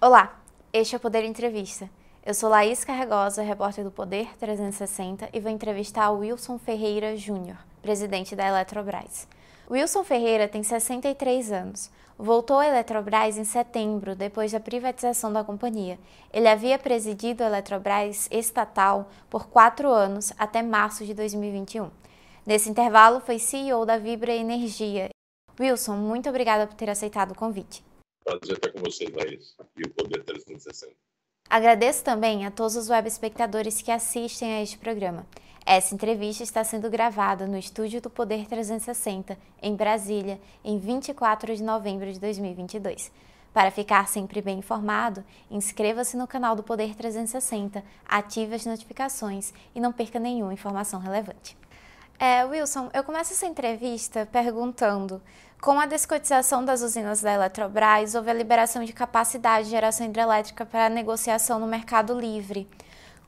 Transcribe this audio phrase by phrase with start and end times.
[0.00, 0.40] Olá,
[0.72, 1.90] este é o Poder Entrevista.
[2.24, 7.56] Eu sou Laís Carregosa, repórter do Poder 360 e vou entrevistar o Wilson Ferreira Júnior,
[7.82, 9.26] presidente da Eletrobras.
[9.68, 11.90] Wilson Ferreira tem 63 anos.
[12.16, 15.98] Voltou à Eletrobras em setembro, depois da privatização da companhia.
[16.32, 21.90] Ele havia presidido a Eletrobras estatal por quatro anos, até março de 2021.
[22.46, 25.08] Nesse intervalo, foi CEO da Vibra Energia.
[25.58, 27.87] Wilson, muito obrigada por ter aceitado o convite.
[28.28, 30.94] Prazer estar com vocês, Laís, e o Poder 360.
[31.48, 35.26] Agradeço também a todos os web espectadores que assistem a este programa.
[35.64, 41.62] Essa entrevista está sendo gravada no estúdio do Poder 360, em Brasília, em 24 de
[41.62, 43.10] novembro de 2022.
[43.54, 49.80] Para ficar sempre bem informado, inscreva-se no canal do Poder 360, ative as notificações e
[49.80, 51.56] não perca nenhuma informação relevante.
[52.20, 55.22] É, Wilson, eu começo essa entrevista perguntando:
[55.60, 60.64] com a descotização das usinas da Eletrobras, houve a liberação de capacidade de geração hidrelétrica
[60.64, 62.68] para negociação no mercado livre.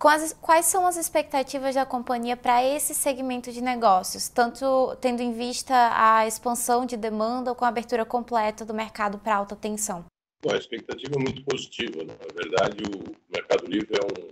[0.03, 5.33] As, quais são as expectativas da companhia para esse segmento de negócios, tanto tendo em
[5.33, 10.07] vista a expansão de demanda ou com a abertura completa do mercado para alta tensão?
[10.43, 12.03] Bom, a expectativa é muito positiva.
[12.03, 12.15] Né?
[12.19, 14.31] Na verdade, o mercado livre é um,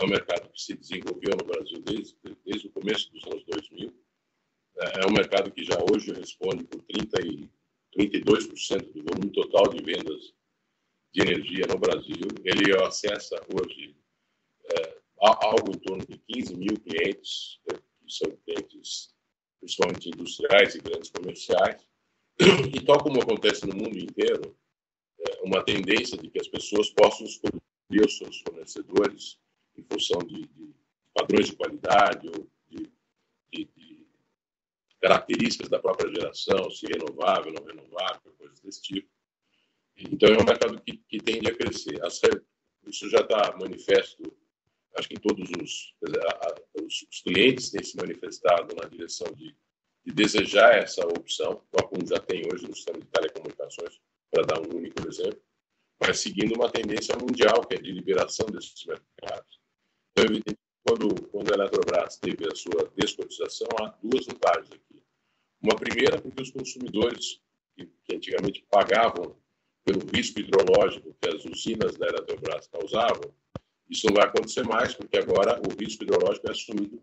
[0.00, 4.01] é um mercado que se desenvolveu no Brasil desde, desde o começo dos anos 2000
[4.82, 7.48] é, é um mercado que já hoje responde por 30 e
[7.96, 10.34] 32% do volume total de vendas
[11.12, 12.26] de energia no Brasil.
[12.44, 13.94] Ele acessa hoje
[14.74, 19.14] é, algo em torno de 15 mil clientes, é, que são clientes
[19.60, 21.86] principalmente industriais e grandes comerciais.
[22.74, 24.56] E tal como acontece no mundo inteiro,
[25.20, 27.60] é uma tendência de que as pessoas possam escolher
[28.04, 29.38] os seus fornecedores
[29.76, 30.74] em função de, de
[31.14, 32.90] padrões de qualidade ou de,
[33.52, 33.91] de, de
[35.02, 39.08] características da própria geração, se renovável, não renovável, coisas desse tipo.
[39.96, 42.00] Então, é um mercado que, que tende a crescer.
[42.86, 44.22] Isso já está manifesto,
[44.96, 45.94] acho que em todos os,
[46.80, 49.54] os, clientes têm se manifestado na direção de,
[50.04, 54.00] de desejar essa opção, como já tem hoje no sistema de telecomunicações,
[54.30, 55.42] para dar um único exemplo,
[56.00, 59.60] mas seguindo uma tendência mundial, que é de liberação desses mercados.
[60.16, 65.01] Então, quando, quando a Eletrobras teve a sua descotização, há duas vantagens aqui.
[65.62, 67.40] Uma primeira, porque os consumidores,
[67.76, 69.36] que, que antigamente pagavam
[69.84, 73.32] pelo risco hidrológico que as usinas da Eletrobras causavam,
[73.88, 77.02] isso não vai acontecer mais, porque agora o risco hidrológico é assumido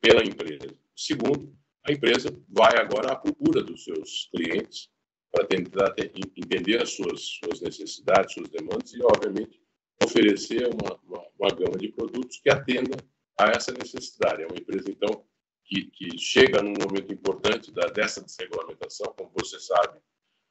[0.00, 0.74] pela empresa.
[0.96, 1.54] Segundo,
[1.84, 4.88] a empresa vai agora à procura dos seus clientes
[5.30, 9.60] para tentar entender as suas, suas necessidades, suas demandas e, obviamente,
[10.02, 12.96] oferecer uma, uma, uma gama de produtos que atenda
[13.38, 14.42] a essa necessidade.
[14.42, 15.24] É uma empresa, então,
[15.72, 19.98] que, que chega num momento importante da, dessa desregulamentação, como você sabe,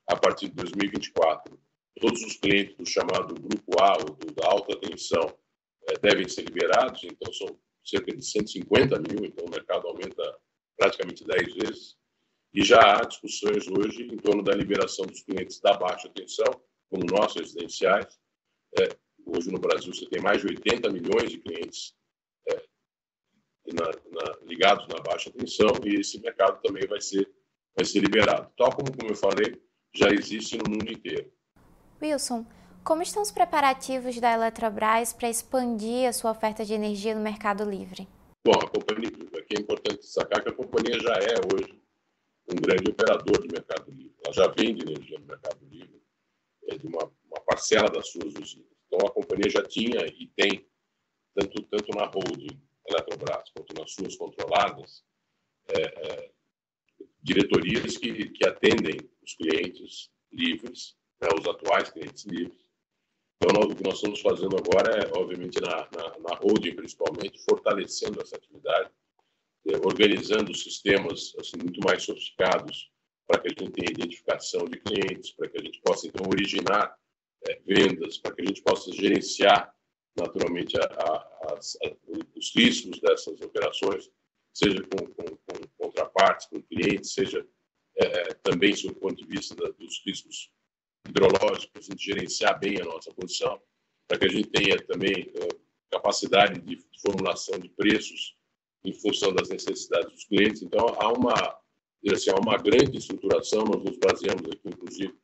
[0.07, 1.59] a partir de 2024,
[1.99, 5.37] todos os clientes do chamado grupo A, ou do, da alta tensão,
[5.89, 7.55] é, devem ser liberados, então são
[7.85, 10.23] cerca de 150 mil, então o mercado aumenta
[10.75, 11.97] praticamente 10 vezes.
[12.53, 17.05] E já há discussões hoje em torno da liberação dos clientes da baixa tensão, como
[17.05, 18.19] nós, residenciais.
[18.79, 18.89] É,
[19.25, 21.95] hoje no Brasil você tem mais de 80 milhões de clientes
[23.73, 27.29] na, na, ligados na baixa tensão e esse mercado também vai ser,
[27.75, 28.51] vai ser liberado.
[28.57, 29.61] Tal como, como eu falei,
[29.93, 31.31] já existe no mundo inteiro.
[32.01, 32.45] Wilson,
[32.83, 37.63] como estão os preparativos da Eletrobras para expandir a sua oferta de energia no mercado
[37.63, 38.07] livre?
[38.45, 41.79] Bom, a companhia, aqui é importante destacar que a companhia já é hoje
[42.51, 44.15] um grande operador de mercado livre.
[44.25, 46.01] Ela já vende energia no mercado livre
[46.67, 48.71] é de uma, uma parcela das suas usinas.
[48.87, 50.65] Então, a companhia já tinha e tem,
[51.33, 52.59] tanto, tanto na holding
[52.91, 55.03] Eletrobras quanto nas suas controladas,
[55.69, 56.31] é, é,
[57.21, 62.59] diretorias que, que atendem os clientes livres, né, os atuais clientes livres.
[63.37, 68.21] Então, o que nós estamos fazendo agora é, obviamente, na, na, na holding principalmente, fortalecendo
[68.21, 68.91] essa atividade,
[69.67, 72.91] é, organizando sistemas assim, muito mais sofisticados
[73.27, 76.95] para que a gente tenha identificação de clientes, para que a gente possa, então, originar
[77.47, 79.73] é, vendas, para que a gente possa gerenciar
[80.15, 80.83] naturalmente a,
[81.43, 81.59] a,
[82.35, 84.09] os riscos dessas operações,
[84.53, 87.45] seja com, com, com contrapartes, com clientes, seja
[87.97, 90.51] é, é, também sob o ponto de vista da, dos riscos
[91.07, 93.61] hidrológicos, de gerenciar bem a nossa posição,
[94.07, 95.47] para que a gente tenha também é,
[95.89, 98.35] capacidade de, de formulação de preços
[98.83, 100.61] em função das necessidades dos clientes.
[100.61, 101.33] Então, há uma,
[102.11, 105.15] assim, há uma grande estruturação, nós nos baseamos aqui, inclusive,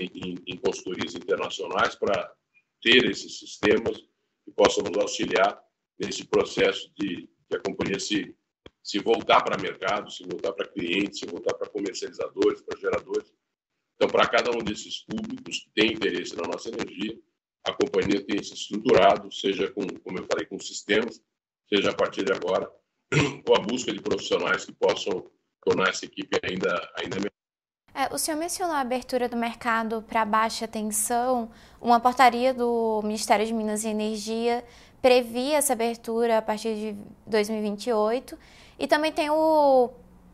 [0.00, 2.34] em, em, em consultorias internacionais para
[2.82, 3.98] ter esses sistemas
[4.46, 5.60] que possam nos auxiliar
[5.98, 8.34] nesse processo de, de a companhia se,
[8.82, 13.34] se voltar para mercado, se voltar para clientes, se voltar para comercializadores, para geradores.
[13.96, 17.18] Então, para cada um desses públicos que tem interesse na nossa energia,
[17.64, 21.20] a companhia tenha se estruturado, seja com, como eu falei, com sistemas,
[21.68, 22.70] seja a partir de agora,
[23.44, 25.28] com a busca de profissionais que possam
[25.64, 27.35] tornar essa equipe ainda, ainda melhor.
[27.98, 31.48] É, o senhor mencionou a abertura do mercado para baixa tensão.
[31.80, 34.62] Uma portaria do Ministério de Minas e Energia
[35.00, 36.96] previa essa abertura a partir de
[37.26, 38.38] 2028.
[38.78, 39.88] E também tem o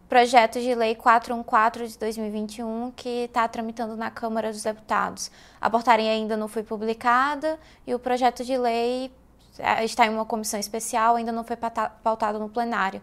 [0.09, 5.31] projeto de lei 414 de 2021 que está tramitando na Câmara dos Deputados.
[5.61, 9.13] A portaria ainda não foi publicada e o projeto de lei
[9.57, 11.57] é, está em uma comissão especial, ainda não foi
[12.03, 13.01] pautado no plenário.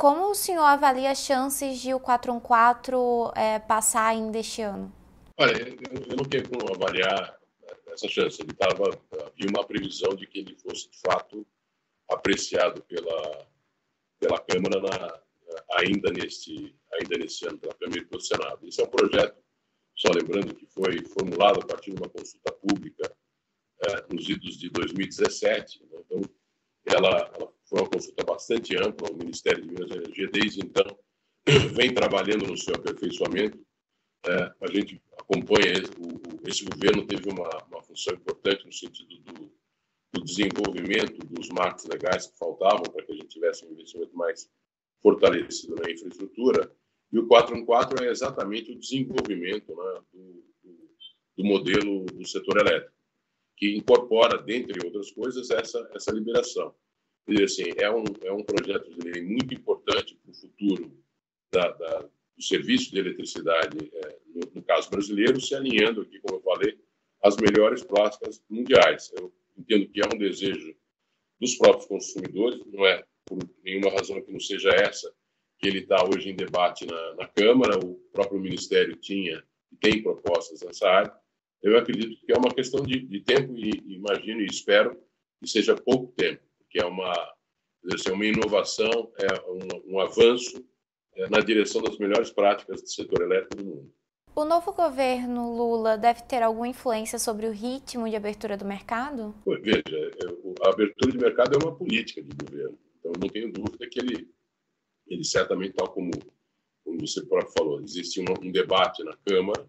[0.00, 4.90] Como o senhor avalia as chances de o 414 é, passar ainda este ano?
[5.36, 7.38] Olha, eu, não tenho como avaliar
[7.88, 8.40] essa chance.
[8.40, 11.46] Ele tava, havia uma previsão de que ele fosse, de fato,
[12.08, 13.46] apreciado pela,
[14.18, 15.20] pela Câmara na,
[15.72, 18.66] ainda, nesse, ainda nesse ano, pela Câmara e pelo Senado.
[18.66, 19.36] Esse é um projeto,
[19.94, 23.14] só lembrando que foi formulado a partir de uma consulta pública
[23.84, 25.84] é, nos idos de 2017.
[25.90, 26.00] Né?
[26.06, 26.22] Então,
[26.86, 30.98] ela, ela foi uma consulta bastante ampla, o Ministério de Minas e Energia, desde então,
[31.72, 33.64] vem trabalhando no seu aperfeiçoamento.
[34.26, 39.52] É, a gente acompanha, o, esse governo teve uma, uma função importante no sentido do,
[40.12, 44.50] do, desenvolvimento dos marcos legais que faltavam para que a gente tivesse um investimento mais
[45.00, 46.70] fortalecido na infraestrutura.
[47.12, 50.78] E o 414 é exatamente o desenvolvimento né, do, do,
[51.36, 52.92] do modelo do setor elétrico,
[53.56, 56.74] que incorpora, dentre outras coisas, essa, essa liberação
[57.44, 60.92] assim, é um, é um projeto de lei muito importante para o futuro
[61.52, 66.38] da, da, do serviço de eletricidade, é, no, no, caso brasileiro, se alinhando aqui, como
[66.38, 66.78] eu falei,
[67.22, 69.12] às melhores práticas mundiais.
[69.16, 70.74] Eu entendo que é um desejo
[71.40, 75.12] dos próprios consumidores, não é por nenhuma razão que não seja essa
[75.58, 80.02] que ele está hoje em debate na, na Câmara, o próprio Ministério tinha e tem
[80.02, 81.12] propostas nessa área.
[81.62, 84.98] Eu acredito que é uma questão de, de tempo e imagino e espero
[85.38, 86.40] que seja pouco tempo
[86.70, 87.12] que é uma,
[87.92, 90.64] assim, uma inovação, é um, um avanço
[91.16, 93.94] é, na direção das melhores práticas do setor elétrico do mundo.
[94.34, 99.34] O novo governo Lula deve ter alguma influência sobre o ritmo de abertura do mercado?
[99.44, 102.78] Veja, é, a abertura de mercado é uma política de governo.
[102.98, 104.30] Então, não tenho dúvida que ele,
[105.08, 106.12] ele certamente, tal como,
[106.84, 109.68] como você próprio falou, existe um, um debate na Câmara.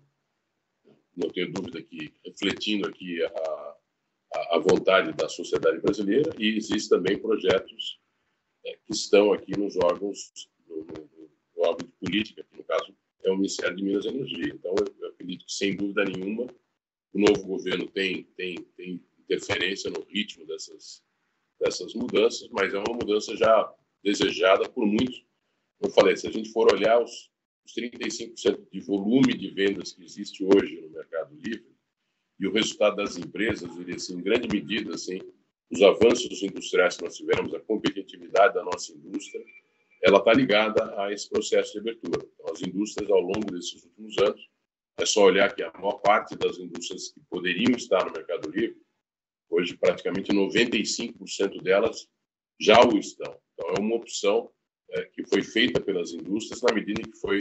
[1.18, 3.76] Não tenho dúvida que, refletindo aqui a,
[4.34, 8.00] a, vontade da sociedade brasileira e existem também projetos
[8.66, 10.32] é, que estão aqui nos órgãos,
[10.68, 11.10] no, no,
[11.56, 14.54] no, órgão de política, que no caso é o Ministério de Minas e Energia.
[14.54, 16.48] Então, eu, eu acredito que, sem dúvida nenhuma,
[17.14, 21.04] o novo governo tem, tem, tem interferência no ritmo dessas,
[21.60, 23.74] dessas mudanças, mas é uma mudança já
[24.04, 25.24] desejada por muitos.
[25.78, 27.30] Como eu falei, se a gente for olhar os,
[27.66, 31.71] os 35% de volume de vendas que existe hoje no Mercado Livre,
[32.42, 35.20] e o resultado das empresas, ele, assim, em grande medida, assim,
[35.70, 39.46] os avanços industriais que nós tivemos, a competitividade da nossa indústria,
[40.02, 42.28] ela está ligada a esse processo de abertura.
[42.34, 44.50] Então, as indústrias, ao longo desses últimos anos,
[44.98, 48.82] é só olhar que a maior parte das indústrias que poderiam estar no Mercado Livre,
[49.48, 52.10] hoje praticamente 95% delas
[52.60, 53.40] já o estão.
[53.54, 54.52] Então, é uma opção
[54.90, 57.40] é, que foi feita pelas indústrias na medida em que foi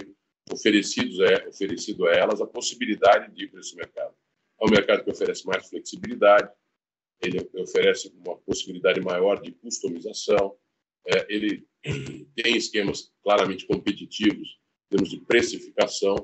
[0.52, 4.14] oferecido, é, oferecido a elas a possibilidade de ir para esse mercado.
[4.60, 6.50] É um mercado que oferece mais flexibilidade,
[7.22, 10.56] ele oferece uma possibilidade maior de customização,
[11.06, 11.66] é, ele
[12.36, 16.14] tem esquemas claramente competitivos em termos de precificação.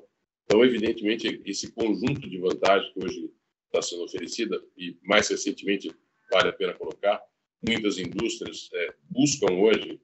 [0.44, 3.30] Então, evidentemente, esse conjunto de vantagens que hoje
[3.66, 5.90] está sendo oferecida, e mais recentemente
[6.30, 7.22] vale a pena colocar,
[7.66, 10.00] muitas indústrias é, buscam hoje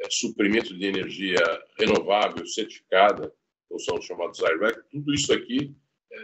[0.00, 1.42] é, suprimento de energia
[1.78, 3.32] renovável, certificada,
[3.70, 5.74] ou são chamados IREC, tudo isso aqui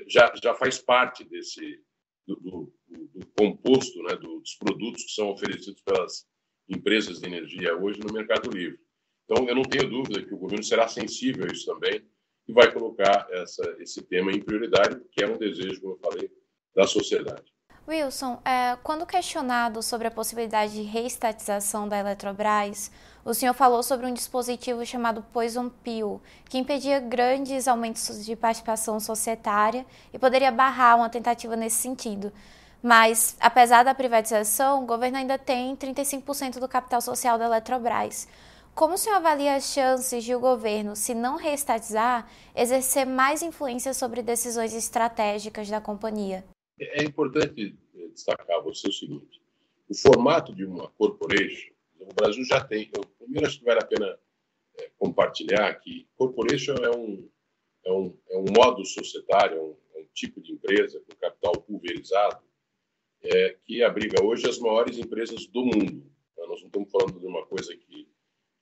[0.08, 1.80] já, já faz parte desse
[2.26, 2.72] do, do,
[3.14, 6.26] do composto, né, dos produtos que são oferecidos pelas
[6.68, 8.78] empresas de energia hoje no Mercado Livre.
[9.24, 12.04] Então, eu não tenho dúvida que o governo será sensível a isso também
[12.48, 16.30] e vai colocar essa, esse tema em prioridade, que é um desejo, como eu falei,
[16.74, 17.52] da sociedade.
[17.86, 22.90] Wilson, é, quando questionado sobre a possibilidade de reestatização da Eletrobras,
[23.24, 28.98] o senhor falou sobre um dispositivo chamado Poison Pill, que impedia grandes aumentos de participação
[28.98, 32.32] societária e poderia barrar uma tentativa nesse sentido.
[32.82, 38.26] Mas, apesar da privatização, o governo ainda tem 35% do capital social da Eletrobras.
[38.74, 43.92] Como o senhor avalia as chances de o governo, se não reestatizar, exercer mais influência
[43.92, 46.44] sobre decisões estratégicas da companhia?
[46.78, 47.76] É importante
[48.14, 49.42] destacar você o seguinte:
[49.88, 52.90] o formato de uma corporation, o Brasil já tem.
[52.94, 54.18] Eu, primeiro, acho que vale a pena
[54.78, 57.28] é, compartilhar que corporation é um,
[57.84, 61.52] é um, é um modo societário, é um, é um tipo de empresa com capital
[61.62, 62.42] pulverizado,
[63.22, 66.10] é, que abriga hoje as maiores empresas do mundo.
[66.32, 68.08] Então, nós não estamos falando de uma coisa que,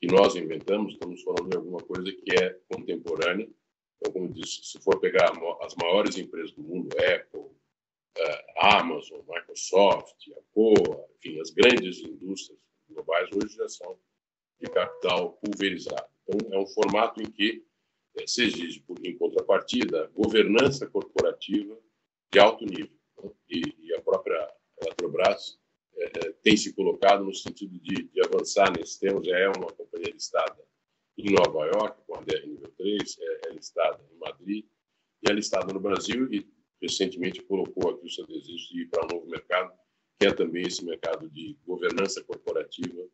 [0.00, 3.48] que nós inventamos, estamos falando de alguma coisa que é contemporânea.
[3.96, 10.28] Então, como disse, se for pegar as maiores empresas do mundo, Apple, uh, Amazon, Microsoft,
[10.36, 13.98] a Coa, enfim, as grandes indústrias globais já são
[14.60, 16.08] de capital pulverizado.
[16.26, 17.64] Então, é um formato em que
[18.16, 21.78] eh, se exige, em contrapartida, governança corporativa
[22.32, 22.98] de alto nível.
[23.22, 23.30] Né?
[23.48, 24.52] E, e, a própria
[24.82, 25.58] Eletrobras
[25.96, 29.22] é, tem se colocado no sentido de, de, avançar nesse tema.
[29.24, 30.64] Já é uma companhia listada
[31.16, 34.64] em Nova York, com a DR nível 3, é, é listada em Madrid
[35.22, 36.46] e é listada no Brasil e
[36.80, 39.72] recentemente colocou aqui o seu desejo de ir para um novo mercado,
[40.18, 43.06] que é também esse mercado de governança corporativa,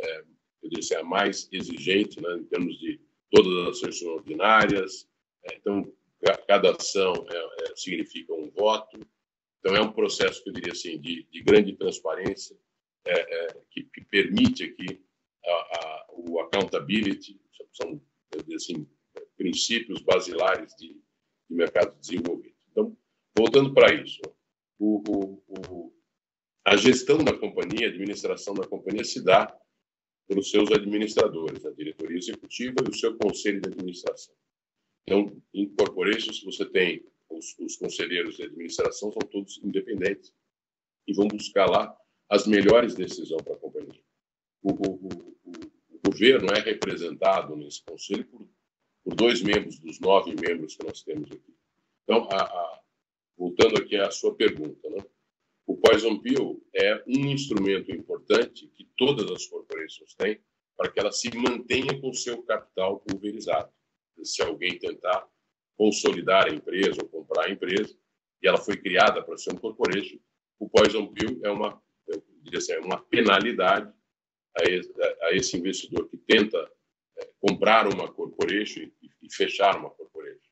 [0.00, 0.24] é,
[0.62, 3.00] eu disse, é a mais exigente né, em termos de
[3.30, 5.08] todas as ações são ordinárias,
[5.44, 5.92] é, então
[6.46, 8.98] cada ação é, é, significa um voto,
[9.60, 12.56] então é um processo que eu diria assim de, de grande transparência
[13.04, 15.00] é, é, que, que, permite aqui
[15.44, 17.40] a, a, o accountability,
[17.72, 18.00] são
[18.54, 18.86] assim
[19.36, 20.88] princípios basilares de,
[21.48, 22.56] de mercado desenvolvido.
[22.70, 22.96] Então,
[23.36, 24.20] voltando para isso,
[24.78, 25.92] o, o, o,
[26.68, 29.58] a gestão da companhia, a administração da companhia se dá
[30.26, 34.34] pelos seus administradores, a diretoria executiva e o seu conselho de administração.
[35.06, 40.34] Então, em corporations, você tem os, os conselheiros de administração, são todos independentes
[41.06, 41.96] e vão buscar lá
[42.28, 44.02] as melhores decisões para a companhia.
[44.62, 45.38] O, o, o,
[45.94, 48.46] o, governo é representado nesse conselho por,
[49.04, 51.56] por, dois membros dos nove membros que nós temos aqui.
[52.04, 52.80] Então, a, a,
[53.38, 55.02] voltando aqui à sua pergunta, né?
[55.68, 60.40] O Poison Pill é um instrumento importante que todas as corporações têm
[60.74, 63.70] para que ela se mantenha com seu capital pulverizado.
[64.22, 65.28] Se alguém tentar
[65.76, 67.94] consolidar a empresa ou comprar a empresa,
[68.42, 70.18] e ela foi criada para ser um corporation,
[70.58, 71.82] o Poison Pill é uma,
[72.56, 73.92] assim, é uma penalidade
[74.56, 76.58] a esse investidor que tenta
[77.18, 80.48] é, comprar uma corporation e fechar uma corporation.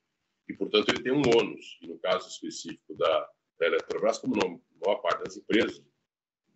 [0.47, 1.79] E, portanto, ele tem um ônus.
[1.81, 5.83] E no caso específico da, da Eletrobras, como não maior parte das empresas,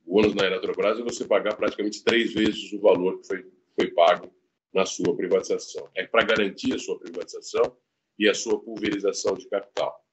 [0.07, 3.90] o ônus na Eletrobras é você pagar praticamente três vezes o valor que foi, foi
[3.92, 4.33] pago
[4.73, 5.88] na sua privatização.
[5.95, 7.76] É para garantir a sua privatização
[8.19, 10.04] e a sua pulverização de capital.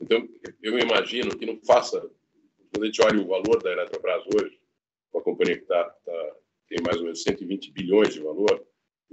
[0.00, 0.28] Então,
[0.62, 2.00] eu imagino que não faça.
[2.72, 4.60] Quando a gente olha o valor da Eletrobras hoje,
[5.12, 6.36] uma companhia que tá, tá,
[6.68, 8.66] tem mais ou menos 120 bilhões de valor,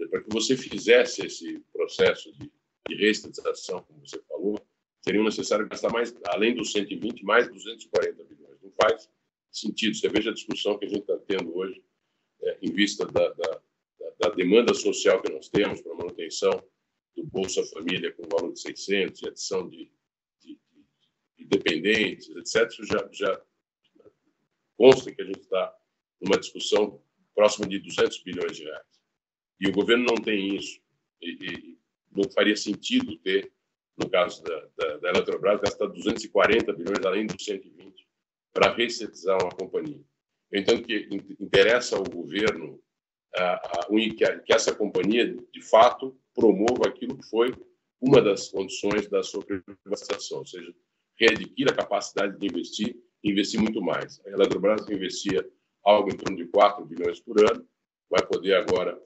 [0.10, 2.52] para que você fizesse esse processo de,
[2.90, 3.22] de
[3.68, 4.60] como você falou,
[5.04, 8.62] seriam necessário gastar mais, além dos 120, mais 240 bilhões.
[8.62, 9.10] Não faz
[9.52, 9.96] sentido.
[9.96, 11.84] Você veja a discussão que a gente está tendo hoje,
[12.42, 13.62] é, em vista da, da,
[14.20, 16.52] da, demanda social que nós temos para manutenção
[17.16, 19.92] do Bolsa Família com valor de 600 e adição de,
[20.40, 20.60] de,
[21.38, 22.68] de dependentes, etc.
[22.72, 23.42] Isso já, já
[24.78, 25.76] consta que a gente está
[26.22, 27.02] numa discussão
[27.36, 29.02] próxima de 200 bilhões de reais.
[29.60, 30.80] E o governo não tem isso.
[31.22, 31.78] E, e
[32.12, 33.52] não faria sentido ter
[33.98, 38.08] no caso da, da, da Eletrobras, gasta 240 bilhões, além dos 120,
[38.52, 40.02] para resetizar uma companhia.
[40.52, 41.08] Eu entendo que
[41.40, 42.80] interessa ao governo
[44.46, 47.54] que, essa companhia, de fato, promova aquilo que foi
[48.00, 50.74] uma das condições da sua privatização, ou seja,
[51.18, 54.22] readquira a capacidade de investir investir muito mais.
[54.26, 55.48] A Eletrobras investia
[55.84, 57.66] algo em torno de 4 bilhões por ano,
[58.10, 59.02] vai poder agora,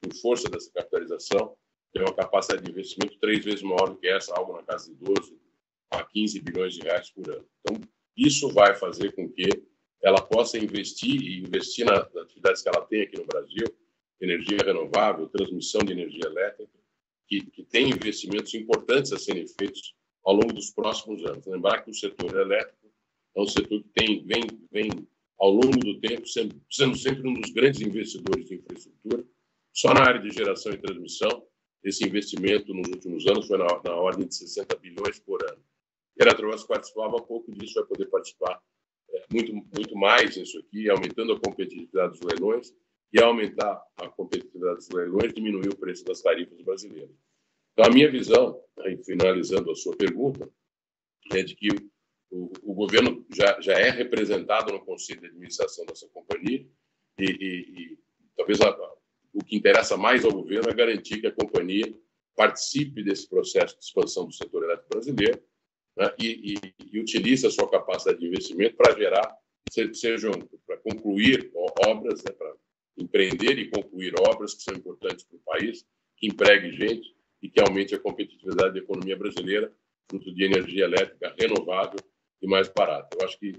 [0.00, 1.56] por força dessa capitalização,
[1.92, 4.96] tem uma capacidade de investimento três vezes maior do que essa, algo na casa de
[4.96, 5.38] 12
[5.90, 7.44] a 15 bilhões de reais por ano.
[7.60, 7.80] Então,
[8.16, 9.48] isso vai fazer com que
[10.02, 13.66] ela possa investir e investir nas atividades que ela tem aqui no Brasil,
[14.20, 16.70] energia renovável, transmissão de energia elétrica,
[17.26, 19.94] que, que tem investimentos importantes a serem feitos
[20.24, 21.46] ao longo dos próximos anos.
[21.46, 22.90] Lembrar que o setor elétrico
[23.36, 24.90] é um setor que tem, vem, vem
[25.38, 29.24] ao longo do tempo sendo, sendo sempre um dos grandes investidores de infraestrutura.
[29.72, 31.46] Só na área de geração e transmissão,
[31.82, 35.62] esse investimento nos últimos anos foi na, na ordem de 60 bilhões por ano.
[36.16, 38.60] E a Eletrobras participava pouco disso, vai poder participar
[39.10, 42.74] é, muito, muito mais nisso aqui, aumentando a competitividade dos leilões
[43.12, 47.16] e aumentar a competitividade dos leilões, diminuir o preço das tarifas brasileiras.
[47.72, 50.48] Então, a minha visão, aí, finalizando a sua pergunta,
[51.32, 51.68] é de que
[52.30, 56.66] o, o, governo já, já é representado no conselho de administração dessa companhia
[57.18, 57.98] e, e, e
[58.36, 58.70] talvez a,
[59.32, 61.92] o que interessa mais ao governo é garantir que a companhia
[62.36, 65.42] participe desse processo de expansão do setor elétrico brasileiro
[65.96, 69.36] né, e, e, e, utilize a sua capacidade de investimento para gerar,
[69.92, 70.32] sejam
[70.66, 71.50] para concluir
[71.86, 72.54] obras, né, para
[72.96, 77.60] empreender e concluir obras que são importantes para o país, que empregue gente e que
[77.60, 79.72] aumente a competitividade da economia brasileira,
[80.08, 81.98] fruto de energia elétrica renovável
[82.42, 83.16] e mais barata.
[83.18, 83.52] Eu acho que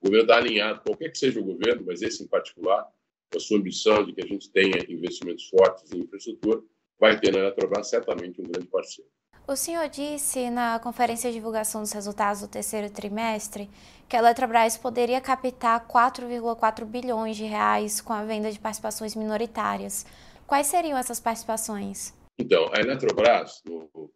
[0.00, 2.86] O governo está alinhado, qualquer que seja o governo, mas esse em particular,
[3.34, 6.62] a sua ambição de que a gente tenha investimentos fortes em infraestrutura,
[6.98, 9.10] vai ter na Eletrobras certamente um grande parceiro.
[9.46, 13.70] O senhor disse na conferência de divulgação dos resultados do terceiro trimestre
[14.08, 20.04] que a Eletrobras poderia captar 4,4 bilhões de reais com a venda de participações minoritárias.
[20.46, 22.14] Quais seriam essas participações?
[22.38, 24.10] Então, a Eletrobras, no,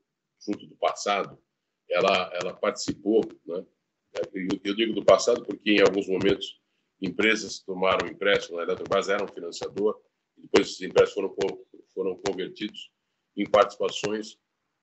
[0.46, 1.38] junto do passado,
[1.88, 3.64] ela, ela participou, né?
[4.64, 6.60] eu digo do passado porque em alguns momentos
[7.02, 10.00] empresas tomaram empréstimo, a Eletrobras era um financiador,
[10.38, 11.58] e depois esses empréstimos foram,
[11.92, 12.90] foram convertidos
[13.36, 14.38] em participações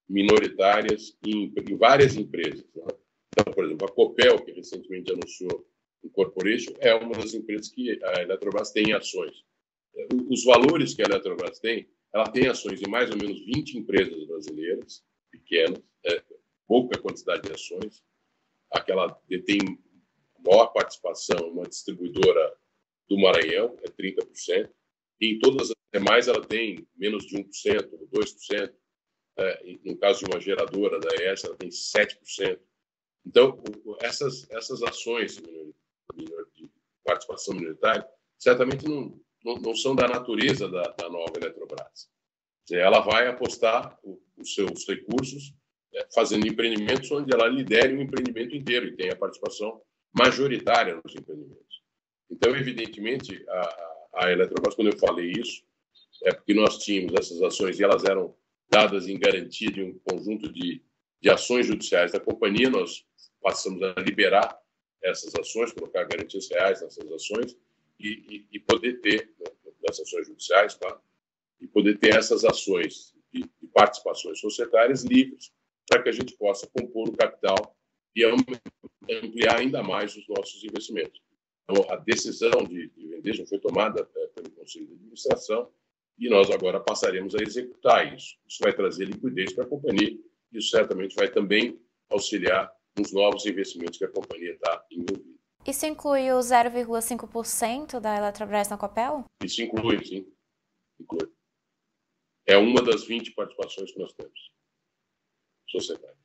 [0.08, 2.66] minoritárias em, em várias empresas.
[2.76, 2.88] Né?
[3.32, 5.66] Então, por exemplo, a Copel, que recentemente anunciou
[6.02, 9.44] o Corporation, é uma das empresas que a Eletrobras tem ações.
[10.30, 14.26] Os valores que a Eletrobras tem, ela tem ações em mais ou menos 20 empresas
[14.26, 16.24] brasileiras, pequenas, é,
[16.68, 18.04] pouca quantidade de ações.
[18.72, 19.60] Aquela detém
[20.46, 22.56] maior participação, uma distribuidora
[23.08, 24.70] do Maranhão, é 30%.
[25.22, 27.48] E em todas as demais, ela tem menos de 1%,
[28.12, 28.74] 2%.
[29.38, 32.60] É, no caso de uma geradora da ES, ela tem 7%.
[33.26, 33.62] Então,
[34.02, 36.70] essas, essas ações de
[37.04, 42.10] participação minoritária certamente não, não, não são da natureza da, da, nova Eletrobras.
[42.72, 44.00] Ela vai apostar
[44.38, 45.54] os seus recursos
[45.94, 49.82] é, fazendo empreendimentos onde ela lidere o empreendimento inteiro e tenha participação
[50.14, 51.82] majoritária nos empreendimentos.
[52.30, 55.64] Então, evidentemente, a, a Eletrobras, quando eu falei isso,
[56.24, 58.36] é porque nós tínhamos essas ações e elas eram
[58.70, 60.82] dadas em garantia de um conjunto de,
[61.22, 63.06] de ações judiciais da companhia, nós
[63.42, 64.60] passamos a liberar
[65.02, 67.58] essas ações, colocar garantias reais nessas ações
[68.00, 71.00] e, e, e poder ter, né, nessas ações judiciais, tá?
[71.60, 75.52] e poder ter essas ações de, de participações societárias livres
[75.88, 77.76] para que a gente possa compor o capital
[78.16, 78.24] e
[79.18, 81.22] ampliar ainda mais os nossos investimentos.
[81.70, 85.72] Então, a decisão de, de vender já foi tomada é, pelo Conselho de Administração
[86.18, 88.36] e nós agora passaremos a executar isso.
[88.48, 90.18] Isso vai trazer liquidez para a companhia
[90.52, 91.80] e isso certamente vai também
[92.10, 95.40] auxiliar nos novos investimentos que a companhia está envolvida.
[95.66, 99.26] Isso inclui o 0,5% da Eletrobras na Copel?
[99.44, 100.26] Isso inclui, sim.
[101.00, 101.32] Inclui.
[102.46, 104.52] É uma das 20 participações que nós temos
[105.70, 106.19] societárias.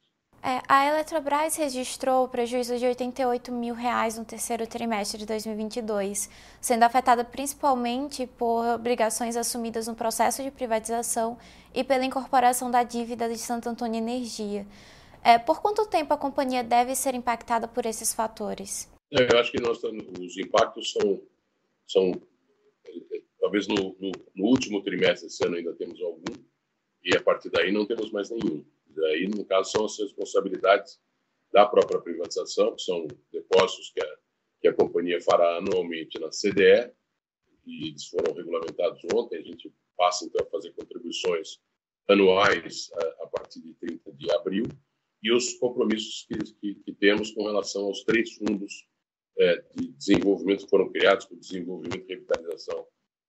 [0.46, 6.28] É, a Eletrobras registrou prejuízo de 88 mil reais no terceiro trimestre de 2022,
[6.60, 11.38] sendo afetada principalmente por obrigações assumidas no processo de privatização
[11.74, 14.66] e pela incorporação da dívida de Santo Antônio Energia.
[15.24, 18.86] É, por quanto tempo a companhia deve ser impactada por esses fatores?
[19.14, 21.22] É, eu acho que nós, os impactos são,
[21.86, 22.12] são
[23.40, 26.34] talvez no, no, no último trimestre desse ano ainda temos algum,
[27.02, 28.62] e a partir daí não temos mais nenhum.
[28.98, 31.00] Aí, no caso, são as responsabilidades
[31.52, 34.16] da própria privatização, que são depósitos que a,
[34.60, 36.92] que a companhia fará anualmente na CDE,
[37.66, 39.38] e eles foram regulamentados ontem.
[39.38, 41.60] A gente passa, então, a fazer contribuições
[42.08, 44.64] anuais a, a partir de 30 de abril,
[45.22, 48.86] e os compromissos que, que, que temos com relação aos três fundos
[49.38, 52.86] é, de desenvolvimento que foram criados para o desenvolvimento e revitalização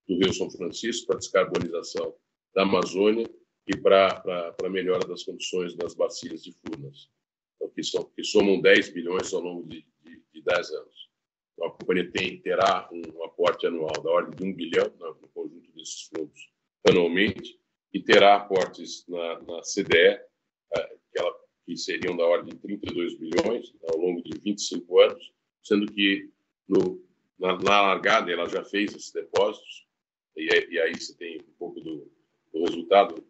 [0.08, 2.14] do Rio São Francisco, para descarbonização
[2.54, 3.28] da Amazônia
[3.68, 4.24] e para
[4.64, 7.10] a melhora das condições das bacias de Furnas,
[7.56, 11.10] então, que, são, que somam 10 bilhões ao longo de, de, de 10 anos.
[11.54, 15.28] Então, a companhia tem, terá um aporte anual da ordem de 1 bilhão no, no
[15.30, 16.50] conjunto desses fundos
[16.88, 17.60] anualmente
[17.94, 21.34] e terá aportes na, na CDE, eh, que, ela,
[21.66, 26.30] que seriam da ordem de 32 bilhões ao longo de 25 anos, sendo que
[26.68, 27.02] no,
[27.40, 29.88] na, na largada ela já fez esses depósitos,
[30.36, 32.12] e, e aí você tem um pouco do,
[32.54, 33.26] do resultado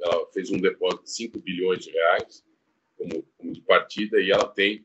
[0.00, 2.44] ela fez um depósito de 5 bilhões de reais
[2.96, 4.84] como, como de partida e ela tem,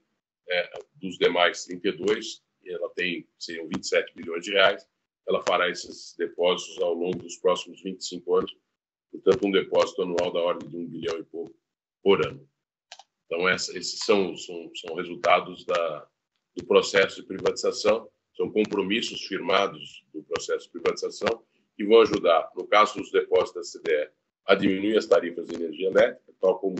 [0.49, 4.87] é, dos demais 32, ela tem, seriam 27 bilhões de reais,
[5.27, 8.55] ela fará esses depósitos ao longo dos próximos 25 anos,
[9.11, 11.55] portanto, um depósito anual da ordem de um bilhão e pouco
[12.03, 12.47] por ano.
[13.25, 16.07] Então, essa, esses são, são, são resultados da,
[16.55, 21.43] do processo de privatização, são compromissos firmados do processo de privatização
[21.75, 24.11] que vão ajudar, no caso dos depósitos da CDE,
[24.45, 26.75] a diminuir as tarifas de energia elétrica, tal como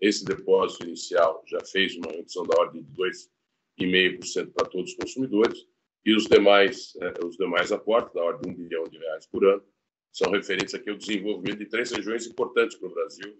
[0.00, 2.92] esse depósito inicial já fez uma redução da ordem de
[3.78, 5.66] 2,5% para todos os consumidores,
[6.04, 9.44] e os demais, eh, os demais aportes, da ordem de 1 bilhão de reais por
[9.44, 9.62] ano,
[10.10, 13.38] são referentes aqui ao desenvolvimento de três regiões importantes para o Brasil,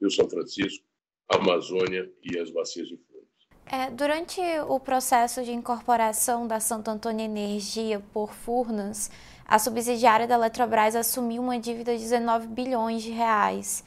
[0.00, 0.84] Rio São Francisco,
[1.28, 3.00] Amazônia e as bacias de.
[3.66, 9.10] É, durante o processo de incorporação da Santo Antônio Energia por Furnas,
[9.46, 13.84] a subsidiária da Eletrobras assumiu uma dívida de 19 bilhões de reais.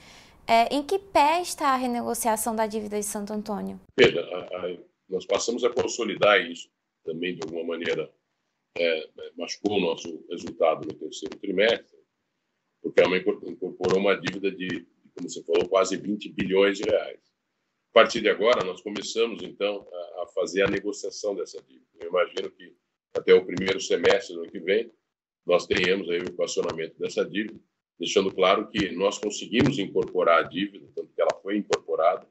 [0.48, 3.80] É, em que pé está a renegociação da dívida de Santo Antônio?
[3.98, 4.22] Veja,
[5.10, 6.70] nós passamos a consolidar isso
[7.04, 8.12] também, de alguma maneira,
[8.78, 11.98] é, machucou o nosso resultado no terceiro trimestre,
[12.82, 14.86] porque ela incorporou uma dívida de,
[15.16, 17.20] como você falou, quase 20 bilhões de reais.
[17.96, 19.88] A partir de agora, nós começamos, então,
[20.22, 21.86] a, fazer a negociação dessa dívida.
[22.02, 22.76] Eu imagino que
[23.16, 24.92] até o primeiro semestre do ano que vem,
[25.46, 27.58] nós tenhamos aí o equacionamento dessa dívida,
[27.98, 32.28] deixando claro que nós conseguimos incorporar a dívida, tanto que ela foi incorporada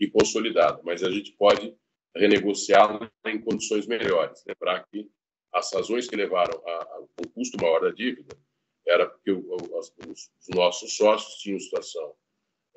[0.00, 1.72] e consolidada, mas a gente pode
[2.16, 4.42] renegociá-la em condições melhores.
[4.44, 5.08] Lembrar que
[5.52, 8.36] as razões que levaram ao custo maior da dívida
[8.84, 12.16] era porque os, os nossos sócios tinham situação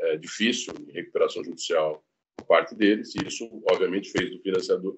[0.02, 2.06] é, difícil recuperação judicial
[2.46, 4.98] parte deles, e isso, obviamente, fez do financiador,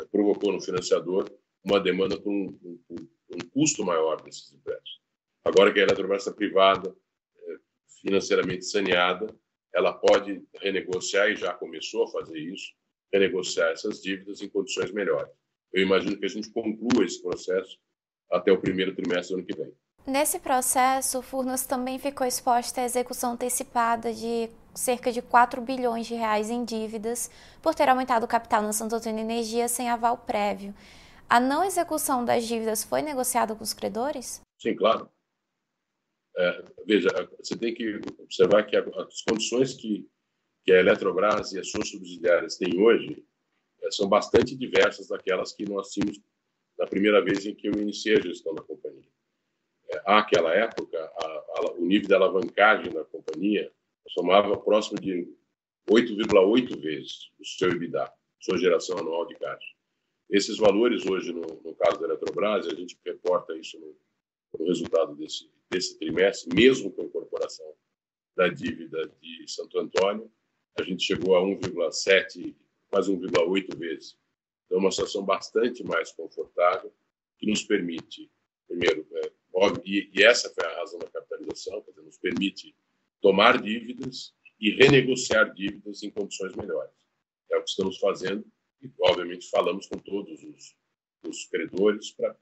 [0.00, 1.30] é, provocou no financiador
[1.64, 2.58] uma demanda por um,
[2.90, 5.00] um, custo maior desses empréstimos.
[5.44, 6.94] Agora que a Eletrobras está privada,
[7.36, 7.56] é,
[8.00, 9.26] financeiramente saneada,
[9.74, 12.72] ela pode renegociar, e já começou a fazer isso,
[13.12, 15.32] renegociar essas dívidas em condições melhores.
[15.72, 17.78] Eu imagino que a gente conclua esse processo
[18.30, 19.72] até o primeiro trimestre do ano que vem.
[20.06, 24.48] Nesse processo, o Furnas também ficou exposta à execução antecipada de
[24.78, 28.94] cerca de 4 bilhões de reais em dívidas por ter aumentado o capital na Santo
[28.94, 30.72] Antônio Energia sem aval prévio.
[31.28, 34.40] A não execução das dívidas foi negociada com os credores?
[34.56, 35.10] Sim, claro.
[36.36, 40.08] É, veja, você tem que observar que as condições que,
[40.64, 43.26] que a Eletrobras e as suas subsidiárias têm hoje
[43.82, 46.20] é, são bastante diversas daquelas que nós tínhamos
[46.78, 49.10] na primeira vez em que eu iniciei a gestão da companhia.
[49.90, 53.72] É, àquela época, a, a, o nível de alavancagem da companhia
[54.10, 55.28] somava próximo de
[55.90, 59.74] 8,8 vezes o seu EBITDA, sua geração anual de caixa.
[60.30, 63.96] Esses valores hoje, no, no caso da Eletrobras, a gente reporta isso no,
[64.58, 67.74] no resultado desse, desse trimestre, mesmo com a incorporação
[68.36, 70.30] da dívida de Santo Antônio,
[70.78, 72.54] a gente chegou a 1,7
[72.90, 74.16] quase 1,8 vezes.
[74.66, 76.92] Então, é uma situação bastante mais confortável,
[77.38, 78.30] que nos permite,
[78.66, 82.74] primeiro, é, óbvio, e, e, essa foi a razão da capitalização, dizer, nos permite
[83.20, 86.92] tomar dívidas e renegociar dívidas em condições melhores.
[87.50, 88.44] É o que estamos fazendo
[88.82, 90.76] e, obviamente, falamos com todos os,
[91.26, 92.34] os credores para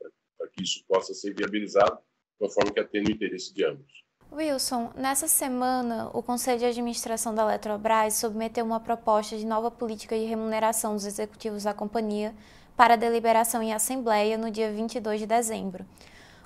[0.53, 4.07] que isso possa ser viabilizado de uma forma que atenda o interesse de ambos.
[4.33, 10.19] Wilson, nessa semana, o Conselho de Administração da Eletrobras submeteu uma proposta de nova política
[10.19, 12.35] de remuneração dos executivos da companhia
[12.77, 15.87] para deliberação em assembleia no dia 22 de dezembro.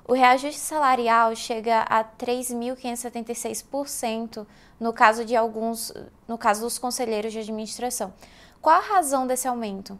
[0.07, 4.47] O reajuste salarial chega a 3.576%
[4.79, 5.93] no caso de alguns,
[6.27, 8.13] no caso dos conselheiros de administração.
[8.61, 9.97] Qual a razão desse aumento?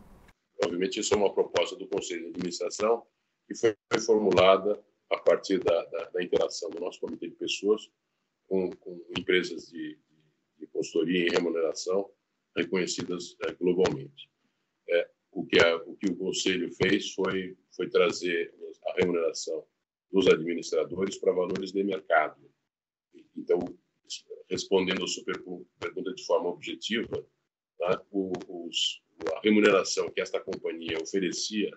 [0.64, 3.06] Obviamente, isso é uma proposta do Conselho de Administração
[3.48, 4.80] que foi formulada
[5.12, 7.90] a partir da, da, da interação do nosso comitê de pessoas
[8.48, 9.98] com, com empresas de,
[10.58, 12.10] de, consultoria e remuneração
[12.56, 14.30] reconhecidas é, globalmente.
[14.90, 18.54] É, o, que a, o que o conselho fez foi, foi trazer
[18.88, 19.66] a remuneração
[20.12, 22.42] dos administradores para valores de mercado.
[23.36, 23.60] Então,
[24.50, 27.26] respondendo a sua pergunta de forma objetiva,
[27.78, 29.02] tá, os,
[29.36, 31.72] a remuneração que esta companhia oferecia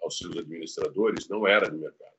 [0.00, 2.14] aos seus administradores não era de mercado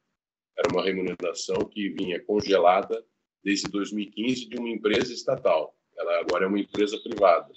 [0.57, 3.05] era uma remuneração que vinha congelada
[3.43, 5.77] desde 2015 de uma empresa estatal.
[5.97, 7.53] Ela agora é uma empresa privada.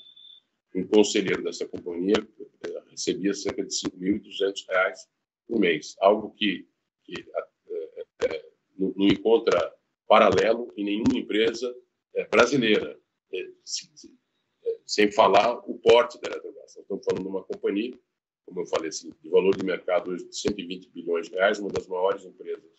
[0.75, 2.17] Um conselheiro dessa companhia
[2.67, 4.95] eh, recebia cerca de R$ 5.200
[5.47, 6.69] por mês, algo que,
[7.05, 7.25] que
[8.79, 9.75] não, encontra
[10.07, 11.75] paralelo em nenhuma empresa
[12.15, 12.99] é, brasileira,
[14.87, 16.77] sem falar o porte da Eletrobras.
[16.77, 17.99] Estamos falando de uma companhia,
[18.47, 21.87] como eu falei, assim, de valor de mercado de 120 bilhões de reais, uma das
[21.87, 22.79] maiores empresas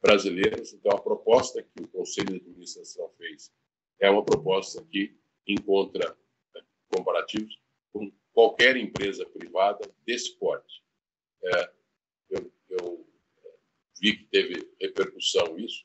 [0.00, 0.72] brasileiras.
[0.72, 3.52] Então, a proposta que o Conselho de Administração fez
[3.98, 6.16] é uma proposta que encontra
[6.54, 7.60] né, comparativos
[7.92, 10.82] com qualquer empresa privada desse porte.
[11.42, 11.72] É,
[12.30, 13.09] eu, eu,
[14.00, 15.84] vi que teve repercussão isso.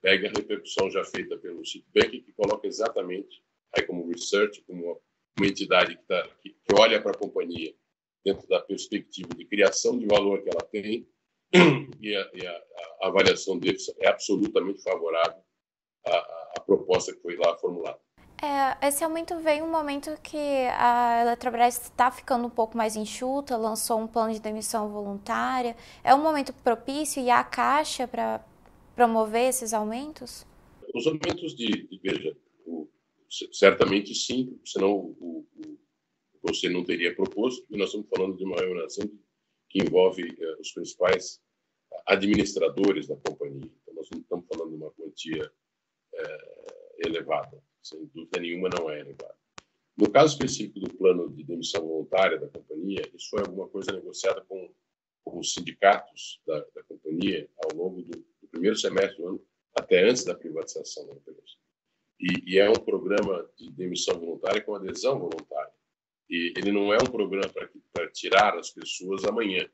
[0.00, 3.42] Pega a repercussão já feita pelo Citibank, que coloca exatamente
[3.76, 5.00] aí como research, como
[5.38, 7.74] uma, entidade que, tá, que, que olha para a companhia
[8.24, 11.08] dentro da perspectiva de criação de valor que ela tem
[12.00, 12.64] e a, e a,
[13.02, 15.42] a avaliação deles é absolutamente favorável
[16.06, 16.16] à,
[16.56, 18.00] à proposta que foi lá formulada.
[18.44, 20.36] É, esse aumento veio em um momento que
[20.76, 25.74] a Eletrobras está ficando um pouco mais enxuta, lançou um plano de demissão voluntária.
[26.04, 28.44] É um momento propício e há caixa para
[28.94, 30.46] promover esses aumentos?
[30.94, 32.86] Os aumentos de, de veja, o,
[33.50, 35.78] certamente sim, senão o, o,
[36.42, 39.08] você não teria proposto, e nós estamos falando de uma remuneração
[39.70, 41.40] que envolve uh, os principais
[42.06, 43.72] administradores da companhia.
[43.82, 49.00] Então, nós não estamos falando de uma quantia uh, elevada, sem dúvida nenhuma não é
[49.00, 49.36] elevada.
[49.96, 54.40] No caso específico do plano de demissão voluntária da companhia, isso foi alguma coisa negociada
[54.42, 54.68] com
[55.24, 60.08] com os sindicatos da, da companhia ao longo do, do, primeiro semestre do ano, até
[60.08, 61.40] antes da privatização da empresa.
[62.20, 65.72] E, e é um programa de demissão voluntária com adesão voluntária.
[66.28, 67.44] E ele não é um programa
[67.92, 69.68] para tirar as pessoas amanhã.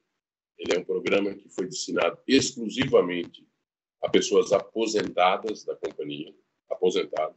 [0.57, 3.47] Ele é um programa que foi destinado exclusivamente
[4.03, 6.35] a pessoas aposentadas da companhia,
[6.71, 7.37] aposentadas,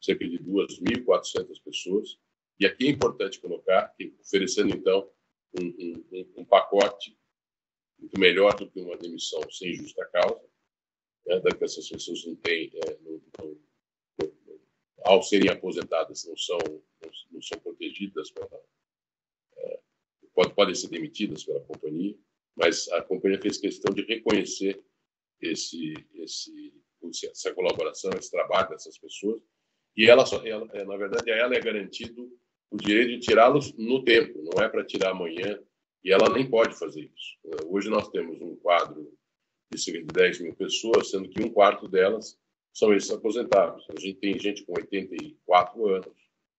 [0.00, 2.18] cerca de 2.400 pessoas.
[2.58, 5.10] E aqui é importante colocar que, oferecendo, então,
[5.60, 5.66] um,
[6.12, 7.16] um, um, pacote
[7.98, 10.44] muito melhor do que uma demissão sem justa causa,
[11.26, 13.58] né, da que essas pessoas não têm, é, não, não,
[14.18, 14.60] não,
[15.04, 16.58] ao serem aposentadas, não são,
[17.30, 18.48] não, são protegidas pela.
[19.56, 19.80] É,
[20.34, 22.16] pode, podem ser demitidas pela companhia,
[22.56, 24.84] mas a companhia fez questão de reconhecer
[25.40, 26.72] esse, esse,
[27.24, 29.42] essa colaboração, esse trabalho dessas pessoas,
[29.96, 32.30] e ela, só, ela, é, na verdade, a ela é garantido
[32.70, 35.58] o direito de tirá-los no tempo, não é para tirar amanhã,
[36.02, 37.66] e ela nem pode fazer isso.
[37.66, 39.12] Hoje nós temos um quadro
[39.72, 42.38] de cerca de 10 mil pessoas, sendo que um quarto delas
[42.72, 43.86] são esses aposentados.
[43.96, 46.12] A gente tem gente com 84 anos,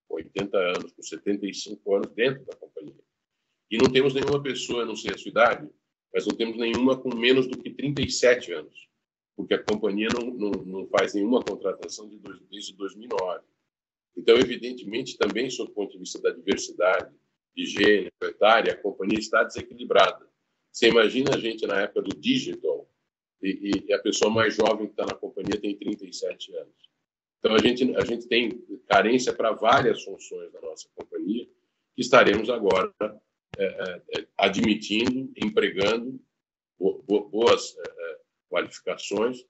[0.10, 2.96] 80 anos, com 75 anos dentro da companhia.
[3.70, 5.70] E não temos nenhuma pessoa, não sei a sua idade,
[6.14, 8.88] mas não temos nenhuma com menos do que 37 anos,
[9.36, 13.44] porque a companhia não, não, não faz nenhuma contratação de dois, desde 2009.
[14.16, 17.14] Então, evidentemente, também, sob o ponto de vista da diversidade
[17.56, 20.26] de gênero, etária, a companhia está desequilibrada.
[20.72, 22.90] Você imagina a gente na época do digital
[23.42, 26.74] e, e a pessoa mais jovem que está na companhia tem 37 anos.
[27.40, 28.50] Então, a gente, a gente tem
[28.88, 31.46] carência para várias funções da nossa companhia
[31.96, 32.94] que estaremos agora
[33.58, 36.20] é, é, é admitindo, empregando
[36.78, 38.18] boas é, é,
[38.50, 39.46] qualificações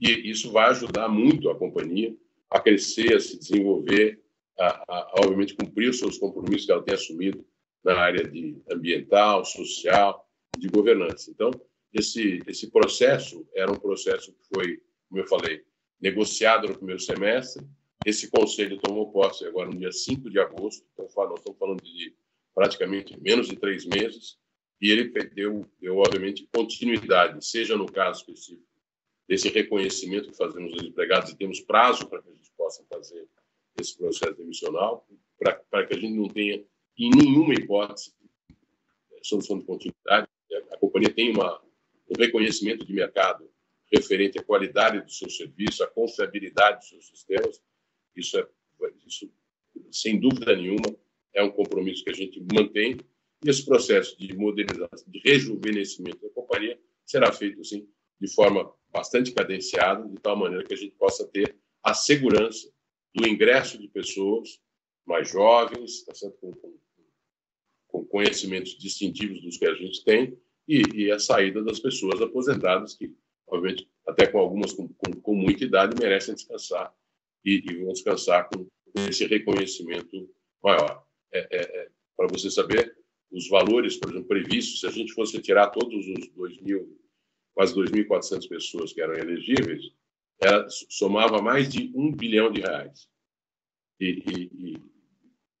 [0.00, 2.16] e isso vai ajudar muito a companhia
[2.48, 4.20] a crescer, a se desenvolver,
[4.58, 7.46] a, a, a, obviamente cumprir os seus compromissos que ela tem assumido
[7.84, 11.30] na área de ambiental, social, de governança.
[11.30, 11.50] Então,
[11.92, 15.62] esse esse processo era um processo que foi, como eu falei,
[16.00, 17.64] negociado no primeiro semestre.
[18.04, 22.14] Esse conselho tomou posse agora no dia 5 de agosto, então nós estamos falando de
[22.54, 24.38] praticamente menos de três meses,
[24.80, 28.70] e ele deu, deu obviamente, continuidade, seja no caso específico
[29.28, 33.28] desse reconhecimento que fazemos aos empregados e temos prazo para que a gente possa fazer
[33.78, 35.06] esse processo demissional,
[35.38, 36.64] para que a gente não tenha,
[36.98, 38.12] em nenhuma hipótese,
[39.22, 40.28] solução de continuidade.
[40.72, 41.62] A companhia tem uma,
[42.08, 43.48] um reconhecimento de mercado
[43.92, 47.62] referente à qualidade do seu serviço, à confiabilidade dos seus sistemas.
[48.16, 48.46] Isso, é,
[49.06, 49.30] isso
[49.90, 50.96] sem dúvida nenhuma,
[51.34, 52.98] é um compromisso que a gente mantém.
[53.44, 57.88] E esse processo de modernização, de rejuvenescimento da companhia será feito, assim,
[58.20, 62.70] de forma bastante cadenciada, de tal maneira que a gente possa ter a segurança
[63.14, 64.60] do ingresso de pessoas
[65.06, 66.36] mais jovens, tá certo?
[66.38, 66.78] Com, com,
[67.88, 72.94] com, conhecimentos distintivos dos que a gente tem, e, e, a saída das pessoas aposentadas,
[72.94, 73.12] que,
[73.46, 76.94] obviamente, até com algumas com, com muita idade, merecem descansar
[77.44, 78.66] e, e, vão descansar com,
[79.08, 80.28] esse reconhecimento
[80.62, 81.04] maior.
[81.32, 82.96] É, é, é, Para você saber,
[83.30, 86.98] os valores, por exemplo, previstos, se a gente fosse tirar todos os 2 mil
[87.54, 89.90] quase 2.400 pessoas que eram elegíveis,
[90.40, 93.08] ela somava mais de um bilhão de reais.
[94.00, 94.76] E, e, e,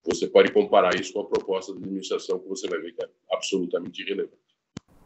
[0.02, 3.10] você pode comparar isso com a proposta da administração, que você vai ver que é
[3.30, 4.49] absolutamente irrelevante.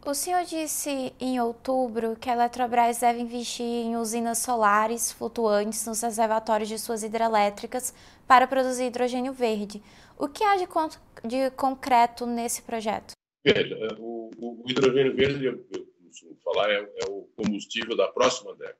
[0.06, 6.02] O senhor disse em outubro que a Eletrobras deve investir em usinas solares flutuantes nos
[6.02, 7.94] reservatórios de suas hidrelétricas
[8.28, 9.82] para produzir hidrogênio verde.
[10.18, 10.90] O que há de, con
[11.24, 13.12] de concreto nesse projeto?
[13.42, 18.78] Veja, o, o hidrogênio verde, eu, eu falar, é, é, o combustível da próxima década.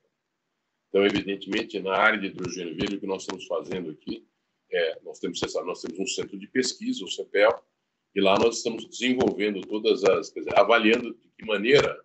[0.89, 4.27] Então, evidentemente, na área de hidrogênio verde, o que nós estamos fazendo aqui
[4.71, 7.63] é, nós temos, nós temos um centro de pesquisa, o CEPEL,
[8.15, 12.01] e lá nós estamos desenvolvendo todas as, quer dizer, avaliando de que maneira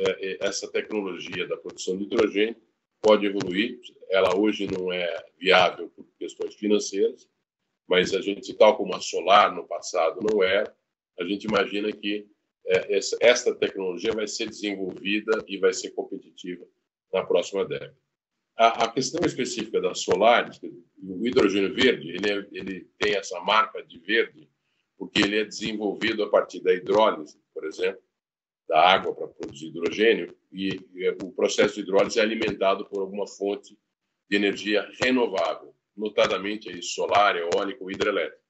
[0.00, 2.56] é, é, essa tecnologia da produção de hidrogênio
[3.02, 3.78] pode evoluir.
[4.08, 7.28] Ela hoje não é viável por questões financeiras,
[7.86, 10.74] mas a gente, tal como a solar no passado não era,
[11.20, 12.26] a gente imagina que
[12.66, 16.64] é, esta tecnologia vai ser desenvolvida e vai ser competitiva
[17.12, 17.94] na próxima década.
[18.56, 20.58] A, a questão específica das solares,
[21.02, 24.48] o hidrogênio verde, ele, é, ele tem essa marca de verde
[25.02, 28.00] porque ele é desenvolvido a partir da hidrólise, por exemplo,
[28.68, 30.78] da água para produzir hidrogênio, e,
[31.20, 33.76] o processo de hidrólise é alimentado por alguma fonte
[34.30, 38.40] de energia renovável, notadamente solar, eólica ou hidrelétrica.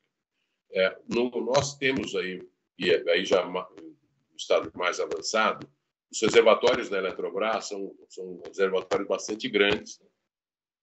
[0.73, 2.47] É, no, nós temos aí,
[2.79, 3.51] e aí já
[4.37, 5.67] estado mais avançado,
[6.11, 9.99] os reservatórios da Eletrobras são, são reservatórios bastante grandes.
[10.01, 10.07] Né?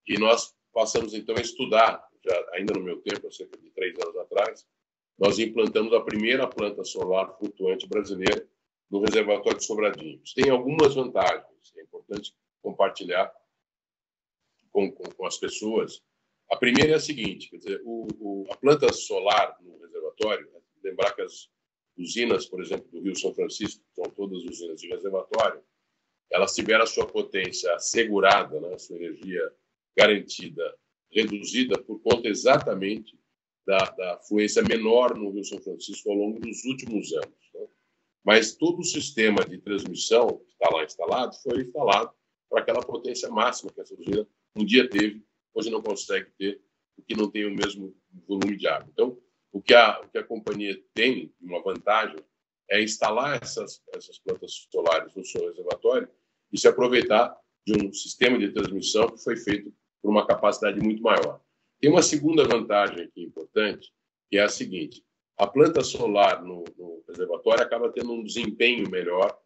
[0.08, 3.93] E nós passamos, então, a estudar, já, ainda no meu tempo, há cerca de três
[3.99, 4.65] anos atrás,
[5.19, 8.47] nós implantamos a primeira planta solar flutuante brasileira
[8.89, 10.21] no reservatório de Sobradinho.
[10.23, 11.45] Isso tem algumas vantagens,
[11.77, 13.32] é importante compartilhar
[14.71, 16.01] com, com, com as pessoas.
[16.49, 20.49] A primeira é a seguinte, quer dizer, o, o, a planta solar no reservatório,
[20.82, 21.49] lembrar que as
[21.97, 25.62] usinas, por exemplo, do Rio São Francisco, são todas usinas de reservatório,
[26.32, 29.41] elas tiveram a sua potência assegurada, né, a sua energia
[29.97, 30.75] garantida,
[31.12, 33.18] reduzida por conta exatamente
[33.69, 37.38] da, da fluência menor no Rio São Francisco ao longo dos últimos anos.
[37.53, 37.67] Né?
[38.25, 42.12] Mas todo o sistema de transmissão que está lá instalado foi instalado
[42.49, 46.60] para aquela potência máxima que essa usina um dia teve, hoje não consegue ter,
[46.95, 47.95] porque não tem o mesmo
[48.27, 48.89] volume de água.
[48.91, 49.15] Então,
[49.51, 52.17] o que a, o que a companhia tem, uma vantagem,
[52.71, 56.10] é instalar essas, essas plantas solares no seu reservatório
[56.51, 61.03] e se aproveitar de um sistema de transmissão que foi feito por uma capacidade muito
[61.03, 61.39] maior.
[61.79, 63.91] Tem uma segunda vantagem aqui importante,
[64.29, 65.03] que é a seguinte:
[65.37, 69.37] a planta solar no, no reservatório acaba tendo um desempenho melhor,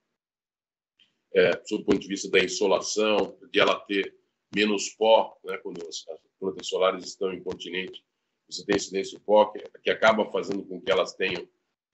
[1.34, 4.16] é, do ponto de vista da insolação, de ela ter
[4.54, 8.04] menos pó, né, quando as, as plantas solares estão em continente,
[8.50, 11.48] você tem incidência de pó, que, que acaba fazendo com que elas tenham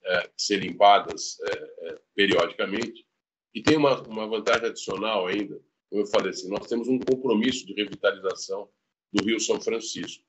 [0.03, 3.05] é, que ser limpadas é, é, periodicamente.
[3.53, 7.65] E tem uma, uma vantagem adicional ainda, como eu falei assim, nós temos um compromisso
[7.65, 8.69] de revitalização
[9.11, 10.23] do Rio São Francisco.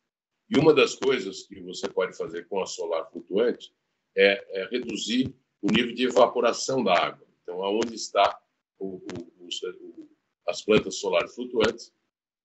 [0.51, 3.73] E uma das coisas que você pode fazer com a solar flutuante
[4.17, 5.33] é, é reduzir
[5.63, 7.25] o nível de evaporação da água.
[7.43, 8.41] Então, aonde está
[8.77, 10.09] o, o, o,
[10.49, 11.93] as plantas solares flutuantes,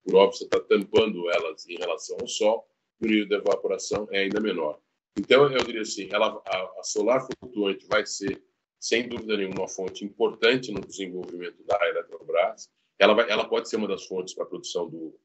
[0.04, 2.70] por óbvio, você está tampando elas em relação ao sol,
[3.02, 4.80] e o nível de evaporação é ainda menor.
[5.18, 8.40] Então, eu diria assim, ela, a, a solar flutuante vai ser,
[8.80, 12.70] sem dúvida nenhuma, uma fonte importante no desenvolvimento da Eletrobras.
[13.00, 15.18] Ela, vai, ela pode ser uma das fontes para a produção do,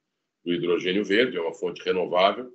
[0.43, 2.51] do hidrogênio verde, é uma fonte renovável,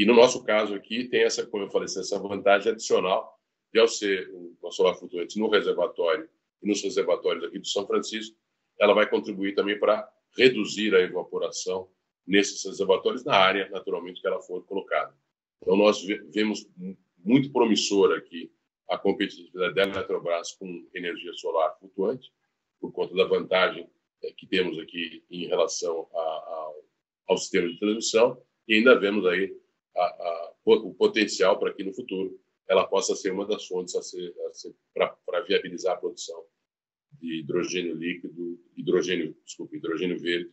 [0.00, 3.38] e no nosso caso aqui tem essa, como eu falei, essa vantagem adicional
[3.70, 4.30] de ao ser
[4.62, 6.26] uma solar flutuante no reservatório
[6.62, 8.34] e nos reservatórios aqui do São Francisco,
[8.78, 11.90] ela vai contribuir também para reduzir a evaporação
[12.26, 15.14] nesses reservatórios na área, naturalmente, que ela for colocada.
[15.60, 16.66] Então, nós vemos
[17.18, 18.50] muito promissor aqui
[18.88, 22.32] a competitividade da Eletrobras com energia solar flutuante,
[22.80, 23.86] por conta da vantagem
[24.22, 26.72] é, que temos aqui em relação a, a,
[27.28, 29.54] ao sistema de transmissão, e ainda vemos aí
[29.96, 34.02] a, a, o potencial para que no futuro ela possa ser uma das fontes a
[34.02, 36.44] ser, ser para viabilizar a produção
[37.20, 40.52] de hidrogênio líquido, hidrogênio, desculpa, hidrogênio verde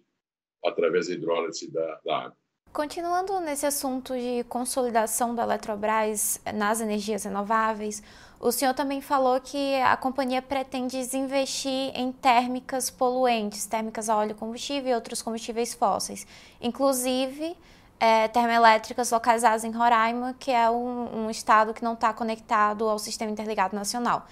[0.66, 2.38] através da hidrólise da, da água.
[2.74, 8.04] Continuando nesse assunto de consolidação da Eletrobras nas energias renováveis,
[8.40, 14.36] o senhor também falou que a companhia pretende desinvestir em térmicas poluentes, térmicas a óleo
[14.36, 16.28] combustível e outros combustíveis fósseis,
[16.62, 17.56] inclusive
[18.00, 23.00] é, termoelétricas localizadas em Roraima, que é um, um estado que não está conectado ao
[23.00, 24.28] Sistema Interligado Nacional.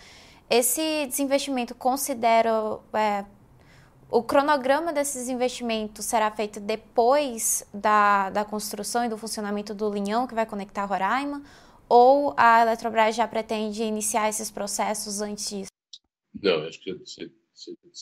[0.50, 3.26] Esse desinvestimento considera é,
[4.12, 10.28] o cronograma desses investimentos será feito depois da, da construção e do funcionamento do linhão
[10.28, 11.42] que vai conectar Roraima?
[11.90, 15.72] Ou a Eletrobras já pretende iniciar esses processos antes disso?
[16.42, 17.30] Não, acho que você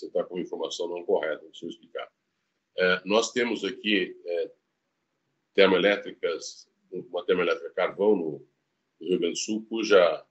[0.06, 2.08] está com informação não correta, deixa eu explicar.
[2.78, 4.52] É, nós temos aqui é,
[5.54, 8.48] termoelétricas, uma termoelétrica carvão no,
[9.02, 10.26] Rio Grande do Sul, cuja,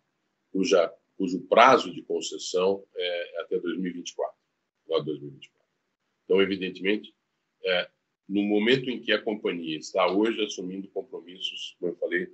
[0.50, 4.34] cuja, cujo prazo de concessão é até 2024,
[4.88, 5.62] lá 2024.
[6.24, 7.14] Então, evidentemente,
[7.64, 7.90] é,
[8.28, 12.28] no momento em que a companhia está hoje assumindo compromissos, como eu falei,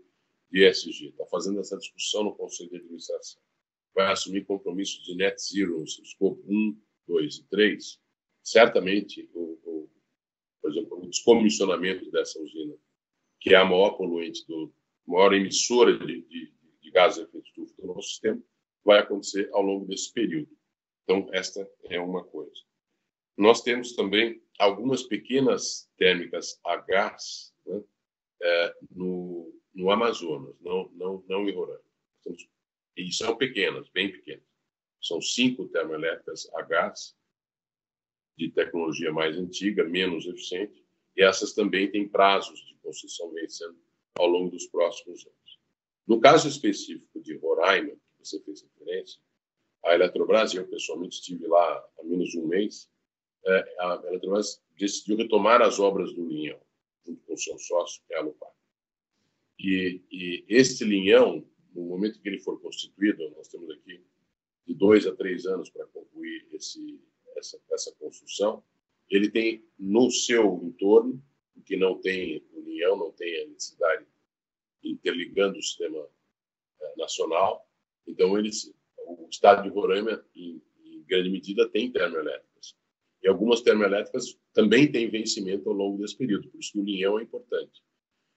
[0.50, 3.40] de ESG, está fazendo essa discussão no Conselho de Administração,
[3.94, 8.00] vai assumir compromissos de net zero, escopo 1, 2 e 3,
[8.42, 9.77] certamente o, o,
[10.68, 12.74] por exemplo, o descomissionamento dessa usina,
[13.40, 14.72] que é a maior poluente, do,
[15.06, 16.52] maior emissora de, de,
[16.82, 18.42] de gases de efeito estufa do nosso sistema,
[18.84, 20.50] vai acontecer ao longo desse período.
[21.04, 22.60] Então, esta é uma coisa.
[23.36, 27.82] Nós temos também algumas pequenas térmicas a gás né,
[28.42, 31.82] é, no, no Amazonas, não, não, não em Roraima.
[32.96, 34.44] E são pequenas, bem pequenas.
[35.00, 37.16] São cinco termoelétricas a gás
[38.38, 40.84] de tecnologia mais antiga, menos eficiente,
[41.16, 43.76] e essas também têm prazos de concessão vencendo
[44.16, 45.58] ao longo dos próximos anos.
[46.06, 49.20] No caso específico de Roraima, que você fez referência,
[49.84, 52.88] a Eletrobras, eu pessoalmente estive lá há menos de um mês,
[53.44, 56.60] é, a Eletrobras decidiu retomar as obras do Linhão,
[57.04, 58.52] junto com seu sócio, que é a Lupar.
[59.58, 64.00] E, e este linhão, no momento que ele for constituído, nós temos aqui
[64.64, 67.00] de dois a três anos para concluir esse,
[67.38, 68.62] essa, essa construção,
[69.08, 71.22] ele tem no seu entorno,
[71.64, 74.06] que não tem união, não tem a necessidade
[74.82, 76.08] interligando o sistema
[76.80, 77.68] é, nacional,
[78.06, 80.62] então eles, o estado de Roraima, em,
[81.06, 82.76] grande medida, têm termoelétricas.
[83.22, 87.18] E algumas termoelétricas também têm vencimento ao longo desse período, por isso que o linhão
[87.18, 87.82] é importante.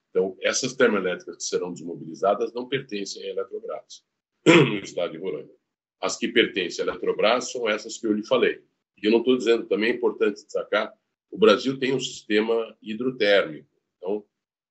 [0.10, 4.04] Então, essas termoelétricas que serão desmobilizadas não pertencem à Eletrobras,
[4.46, 5.54] no estado de Roraima.
[6.02, 8.62] As que pertencem à Eletrobras são essas que eu lhe falei.
[9.02, 10.94] E eu não estou dizendo, também é importante destacar,
[11.30, 13.70] o Brasil tem um sistema hidrotérmico.
[13.98, 14.26] Então,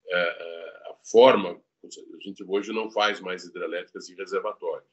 [0.09, 4.91] é, é a forma, a gente hoje não faz mais hidrelétricas em reservatórios.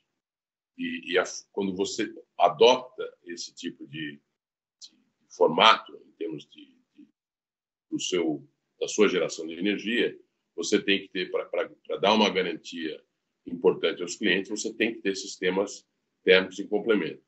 [0.77, 4.19] E, e a, quando você adota esse tipo de,
[4.79, 6.65] de formato, em termos de,
[6.95, 7.07] de,
[7.91, 8.47] do seu,
[8.79, 10.17] da sua geração de energia,
[10.55, 13.03] você tem que ter, para dar uma garantia
[13.45, 15.85] importante aos clientes, você tem que ter sistemas
[16.23, 17.26] térmicos em complemento.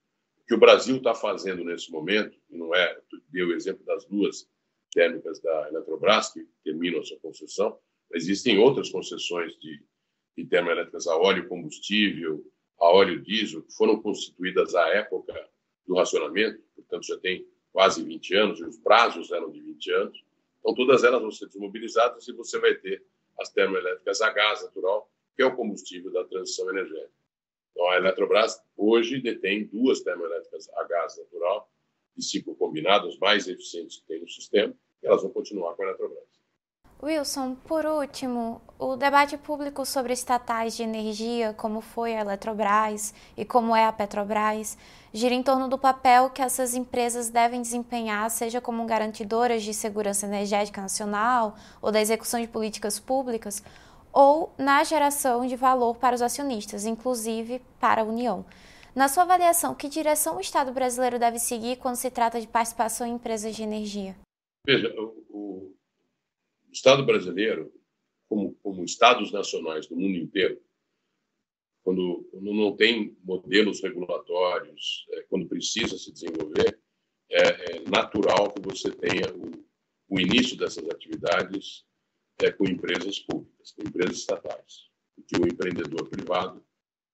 [0.49, 4.49] Que o Brasil está fazendo nesse momento, não é, deu o exemplo das duas
[4.91, 7.77] térmicas da Eletrobras, que terminam a sua concessão,
[8.15, 9.79] existem outras concessões de,
[10.35, 12.43] de termoelétricas a óleo combustível,
[12.79, 15.33] a óleo diesel, que foram constituídas à época
[15.85, 20.25] do racionamento, portanto já tem quase 20 anos, e os prazos eram de 20 anos.
[20.61, 23.05] Então, todas elas vão ser desmobilizadas e você vai ter
[23.39, 27.18] as termoelétricas a gás natural, que é o combustível da transição energética.
[27.71, 31.69] Então, a Eletrobras hoje detém duas termoelétricas a gás natural
[32.15, 35.85] de ciclo combinado, mais eficientes que tem no sistema, e elas vão continuar com a
[35.85, 36.29] Eletrobras.
[37.01, 43.45] Wilson, por último, o debate público sobre estatais de energia, como foi a Eletrobras e
[43.45, 44.77] como é a Petrobras,
[45.13, 50.25] gira em torno do papel que essas empresas devem desempenhar, seja como garantidoras de segurança
[50.25, 53.63] energética nacional ou da execução de políticas públicas,
[54.11, 58.45] ou na geração de valor para os acionistas, inclusive para a União.
[58.95, 63.05] Na sua avaliação, que direção o Estado brasileiro deve seguir quando se trata de participação
[63.07, 64.15] em empresas de energia?
[64.65, 65.75] Veja, o, o
[66.71, 67.71] Estado brasileiro,
[68.27, 70.59] como, como estados nacionais do mundo inteiro,
[71.83, 76.79] quando, quando não tem modelos regulatórios, é, quando precisa se desenvolver,
[77.31, 79.51] é, é, natural que você tenha o,
[80.09, 81.85] o início dessas atividades
[82.41, 86.65] é, com empresas públicas, com empresas estatais, porque o empreendedor privado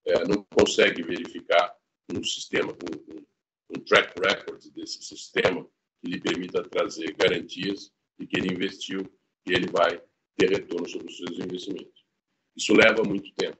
[0.06, 1.76] é, não consegue verificar
[2.14, 5.68] um sistema, um, um, track record desse sistema
[6.00, 9.02] que lhe permita trazer garantias de que ele investiu
[9.46, 10.00] e ele vai
[10.36, 12.04] ter retorno sobre os seus investimentos.
[12.56, 13.58] Isso leva muito tempo.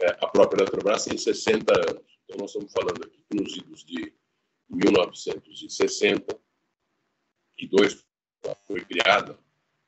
[0.00, 2.18] É, a própria Eletrobras tem 60 anos.
[2.24, 4.12] Então, nós estamos falando aqui que nos idos de
[4.68, 6.38] 1960
[7.58, 8.04] e dois
[8.66, 9.38] foi criada,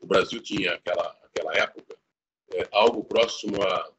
[0.01, 1.97] o Brasil tinha aquela aquela época
[2.55, 3.93] é, algo próximo a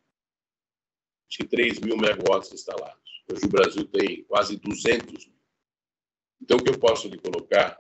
[1.29, 3.23] acho que 3 mil megawatts instalados.
[3.31, 5.39] Hoje o Brasil tem quase 200 mil.
[6.41, 7.79] Então, o que eu posso lhe colocar,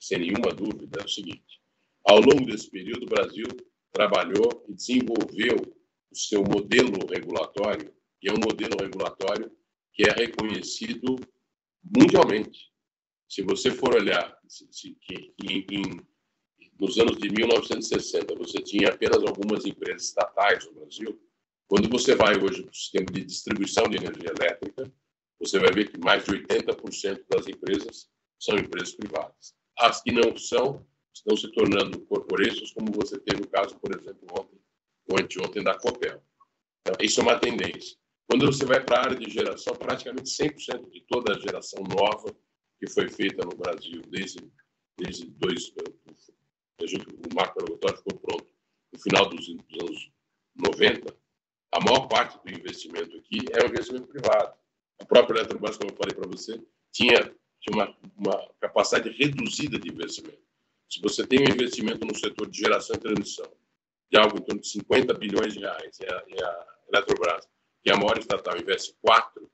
[0.00, 1.60] sem nenhuma dúvida, é o seguinte:
[2.04, 3.46] ao longo desse período, o Brasil
[3.92, 5.56] trabalhou e desenvolveu
[6.10, 9.54] o seu modelo regulatório, que é um modelo regulatório
[9.92, 11.16] que é reconhecido
[11.82, 12.72] mundialmente.
[13.28, 16.00] Se você for olhar se, se, que, em, em,
[16.78, 21.20] nos anos de 1960 você tinha apenas algumas empresas estatais no Brasil,
[21.66, 24.90] quando você vai hoje para o sistema de distribuição de energia elétrica,
[25.38, 28.08] você vai ver que mais de 80% das empresas
[28.40, 29.54] são empresas privadas.
[29.78, 34.26] As que não são, estão se tornando corporações, como você teve o caso, por exemplo,
[34.32, 34.58] ontem
[35.10, 36.22] ou anteontem da Copel.
[36.80, 37.96] Então, isso é uma tendência.
[38.26, 42.34] Quando você vai para a área de geração, praticamente 100% de toda a geração nova
[42.78, 44.38] que foi feita no Brasil desde,
[44.96, 45.72] desde dois,
[46.80, 48.46] a gente, o marco regulatório ficou pronto
[48.92, 50.10] no final dos, dos anos
[50.56, 51.16] 90,
[51.72, 54.54] a maior parte do investimento aqui é o investimento privado.
[55.00, 56.60] A própria Eletrobras, como eu falei para você,
[56.90, 57.20] tinha,
[57.60, 60.42] tinha uma, uma capacidade reduzida de investimento.
[60.88, 63.52] Se você tem um investimento no setor de geração e transmissão
[64.10, 67.46] de algo em torno de 50 bilhões de reais, e a, e a Eletrobras,
[67.82, 69.50] que é a maior estatal, investe 4,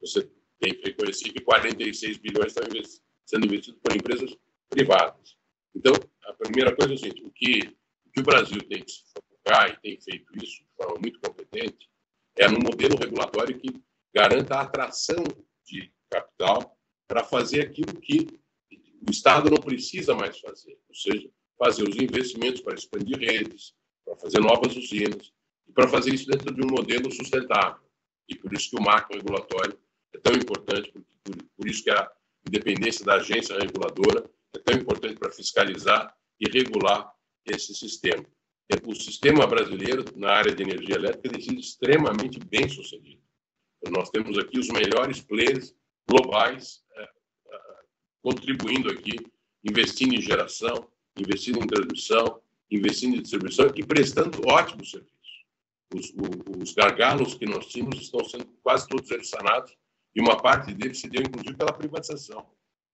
[0.00, 2.64] você tem que reconhecer que 46 bilhões estão
[3.24, 4.36] sendo investidos por empresas
[4.68, 5.36] privadas.
[5.74, 5.92] Então,
[6.24, 9.02] a primeira coisa é o seguinte: o que, o, que o Brasil tem que se
[9.14, 11.90] focar e tem feito isso de forma muito competente
[12.36, 13.82] é no modelo regulatório que
[14.14, 15.22] garanta a atração
[15.64, 18.26] de capital para fazer aquilo que
[19.06, 24.16] o Estado não precisa mais fazer, ou seja, fazer os investimentos para expandir redes, para
[24.16, 25.32] fazer novas usinas,
[25.68, 27.82] e para fazer isso dentro de um modelo sustentável.
[28.28, 29.78] E por isso que o marco regulatório
[30.14, 32.10] é tão importante, por, por isso que a
[32.46, 37.12] independência da agência reguladora é tão importante para fiscalizar e regular
[37.46, 38.24] esse sistema.
[38.86, 43.20] O sistema brasileiro na área de energia elétrica tem sido extremamente bem sucedido.
[43.90, 45.74] Nós temos aqui os melhores players
[46.08, 47.08] globais é, é,
[48.22, 49.16] contribuindo aqui,
[49.64, 52.40] investindo em geração, investindo em transmissão,
[52.70, 55.12] investindo em distribuição e prestando ótimos serviços.
[55.94, 56.14] Os,
[56.62, 59.76] os gargalos que nós tínhamos estão sendo quase todos sanados
[60.14, 62.46] e uma parte dele se deu, inclusive, pela privatização.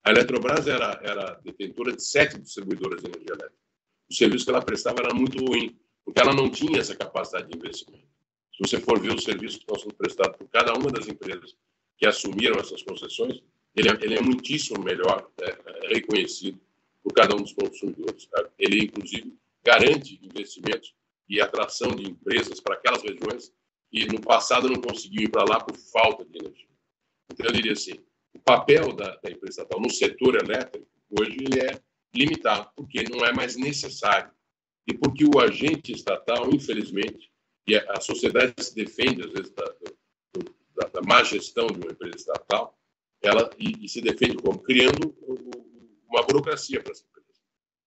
[0.03, 3.59] A Eletrobras era, era detentora de sete distribuidoras de energia elétrica.
[4.09, 7.57] O serviço que ela prestava era muito ruim, porque ela não tinha essa capacidade de
[7.57, 8.07] investimento.
[8.53, 11.55] Se você for ver os serviços que estão sendo prestados por cada uma das empresas
[11.97, 13.41] que assumiram essas concessões,
[13.75, 16.59] ele é, ele é muitíssimo melhor é, é reconhecido
[17.03, 18.25] por cada um dos consumidores.
[18.25, 18.49] Tá?
[18.57, 20.93] Ele, inclusive, garante investimentos
[21.27, 23.53] e atração de empresas para aquelas regiões
[23.91, 26.67] que no passado não conseguiam ir para lá por falta de energia.
[27.31, 27.99] Então, eu diria assim,
[28.33, 30.87] o papel da, da empresa estatal no setor elétrico,
[31.19, 31.79] hoje, ele é
[32.13, 34.31] limitado, porque não é mais necessário.
[34.87, 37.31] E porque o agente estatal, infelizmente,
[37.67, 39.65] e a sociedade se defende, às vezes, da,
[40.75, 42.75] da, da má gestão de uma empresa estatal,
[43.21, 44.59] ela e, e se defende como?
[44.59, 45.15] Criando
[46.07, 47.19] uma burocracia para essa empresa.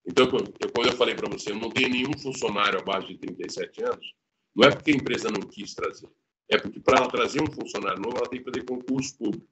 [0.06, 4.14] Então, quando eu falei para você, eu não tenho nenhum funcionário abaixo de 37 anos,
[4.54, 6.08] não é porque a empresa não quis trazer,
[6.50, 9.48] é porque para ela trazer um funcionário novo, ela tem que fazer concurso público.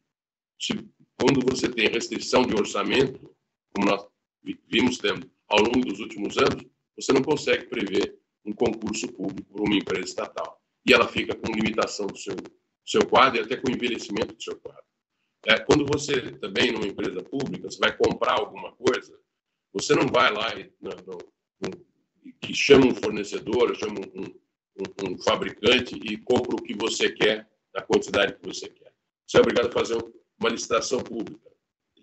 [0.60, 0.74] Se,
[1.18, 3.34] quando você tem restrição de orçamento,
[3.74, 4.06] como nós
[4.68, 9.62] vimos tendo ao longo dos últimos anos, você não consegue prever um concurso público para
[9.62, 10.60] uma empresa estatal.
[10.86, 12.36] E ela fica com limitação do seu,
[12.86, 14.84] seu quadro e até com envelhecimento do seu quadro.
[15.46, 19.18] É, quando você também, numa empresa pública, você vai comprar alguma coisa,
[19.72, 21.70] você não vai lá e, não, não,
[22.40, 27.48] que chama um fornecedor, chama um, um, um, fabricante e compra o que você quer,
[27.74, 28.92] na quantidade que você quer.
[29.26, 29.96] Você é obrigado a fazer
[30.40, 31.50] uma licitação pública.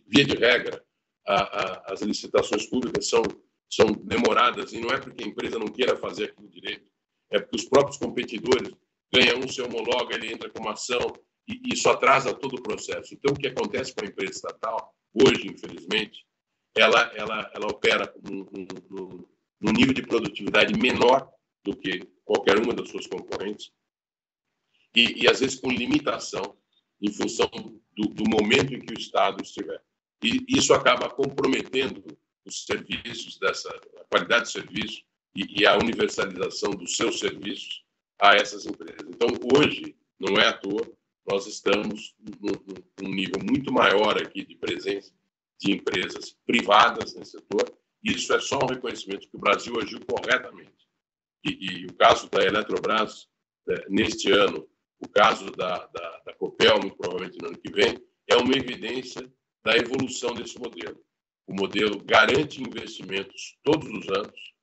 [0.07, 0.83] Via de regra,
[1.25, 3.23] a, a, as licitações públicas são,
[3.69, 6.89] são demoradas e não é porque a empresa não queira fazer aquilo direito,
[7.29, 8.71] é porque os próprios competidores
[9.11, 11.13] ganham um, se homologa, ele entra com uma ação,
[11.47, 13.13] e isso atrasa todo o processo.
[13.13, 16.25] Então, o que acontece com a empresa estatal, hoje, infelizmente,
[16.75, 21.29] ela, ela, ela opera num nível de produtividade menor
[21.63, 23.71] do que qualquer uma das suas concorrentes,
[24.95, 26.57] e, e às vezes com limitação
[27.01, 27.49] em função
[27.95, 29.81] do, do, momento em que o Estado estiver.
[30.23, 32.03] E isso acaba comprometendo
[32.45, 35.03] os serviços, dessa, a qualidade de serviço
[35.35, 37.83] e, e a universalização dos seus serviços
[38.19, 39.07] a essas empresas.
[39.07, 40.89] Então, hoje, não é à toa,
[41.27, 45.11] nós estamos num, nível muito maior aqui de presença
[45.59, 47.77] de empresas privadas nesse setor.
[48.03, 50.87] Isso é só um reconhecimento que o Brasil agiu corretamente.
[51.43, 53.27] E, e o caso da Eletrobras,
[53.67, 54.67] é, neste ano,
[54.99, 59.31] o caso da, da, da, Copel, provavelmente no ano que vem, é uma evidência
[59.63, 60.99] da evolução desse modelo.
[61.45, 64.53] O modelo garante investimentos todos os anos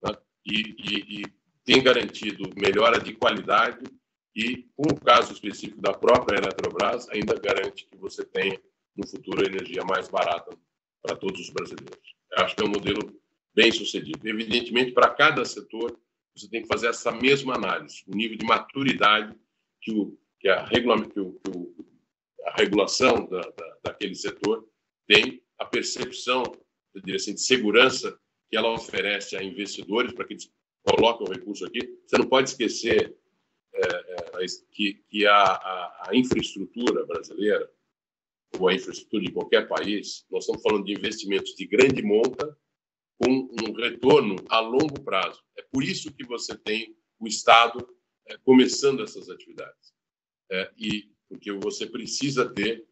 [0.00, 0.18] tá?
[0.44, 1.24] e, e, e
[1.64, 3.84] tem garantido melhora de qualidade
[4.34, 8.60] e, com o caso específico da própria Eletrobras, ainda garante que você tenha,
[8.96, 10.56] no futuro, energia mais barata
[11.02, 12.14] para todos os brasileiros.
[12.36, 13.20] Acho que é um modelo
[13.54, 14.26] bem sucedido.
[14.26, 15.98] Evidentemente, para cada setor,
[16.34, 19.36] você tem que fazer essa mesma análise, o nível de maturidade
[19.84, 21.74] que, o, que, a, regula, que, o, que o,
[22.46, 24.66] a regulação da, da, daquele setor
[25.06, 26.42] tem, a percepção
[27.14, 28.18] assim, de segurança
[28.50, 30.50] que ela oferece a investidores para que eles
[30.82, 31.98] coloquem o recurso aqui.
[32.06, 33.16] Você não pode esquecer
[33.74, 37.70] é, é, que, que a, a, a, infraestrutura brasileira,
[38.58, 42.56] ou a infraestrutura de qualquer país, nós estamos falando de investimentos de grande monta
[43.18, 45.42] com um retorno a longo prazo.
[45.56, 47.86] É por isso que você tem o Estado
[48.26, 49.92] é, começando essas atividades.
[50.50, 52.86] É, e porque você precisa ter,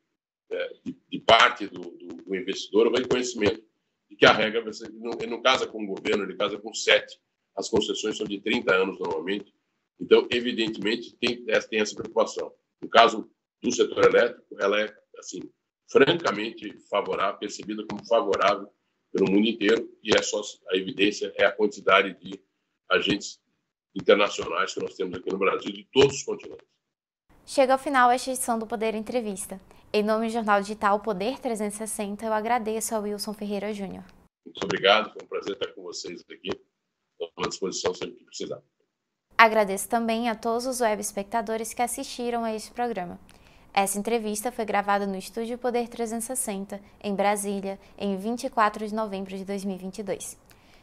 [0.51, 3.62] é, de, de, parte do, do, do, investidor, o reconhecimento
[4.11, 4.64] de que a regra,
[4.95, 7.20] não, ele não casa com o governo, ele casa com sete.
[7.55, 9.55] As concessões são de 30 anos normalmente,
[10.01, 12.53] então, evidentemente, tem, tem essa preocupação.
[12.80, 13.30] No caso
[13.62, 15.41] do setor elétrico, ela é, assim,
[15.89, 18.68] francamente favorável, percebida como favorável
[19.12, 22.41] pelo mundo inteiro, e é só a evidência é a quantidade de
[22.91, 23.41] agentes
[23.95, 26.66] internacionais que nós temos aqui no Brasil, de todos os continentes.
[27.45, 29.61] Chega ao final esta edição do Poder Entrevista.
[29.93, 34.05] Em nome do jornal digital Poder 360, eu agradeço ao Wilson Ferreira Júnior.
[34.45, 36.51] Muito obrigado, foi um prazer estar com vocês aqui.
[37.20, 38.62] Estou à disposição sempre que precisar.
[39.36, 43.18] Agradeço também a todos os web espectadores que assistiram a este programa.
[43.74, 49.45] Essa entrevista foi gravada no Estúdio Poder 360, em Brasília, em 24 de novembro de
[49.45, 50.38] 2022.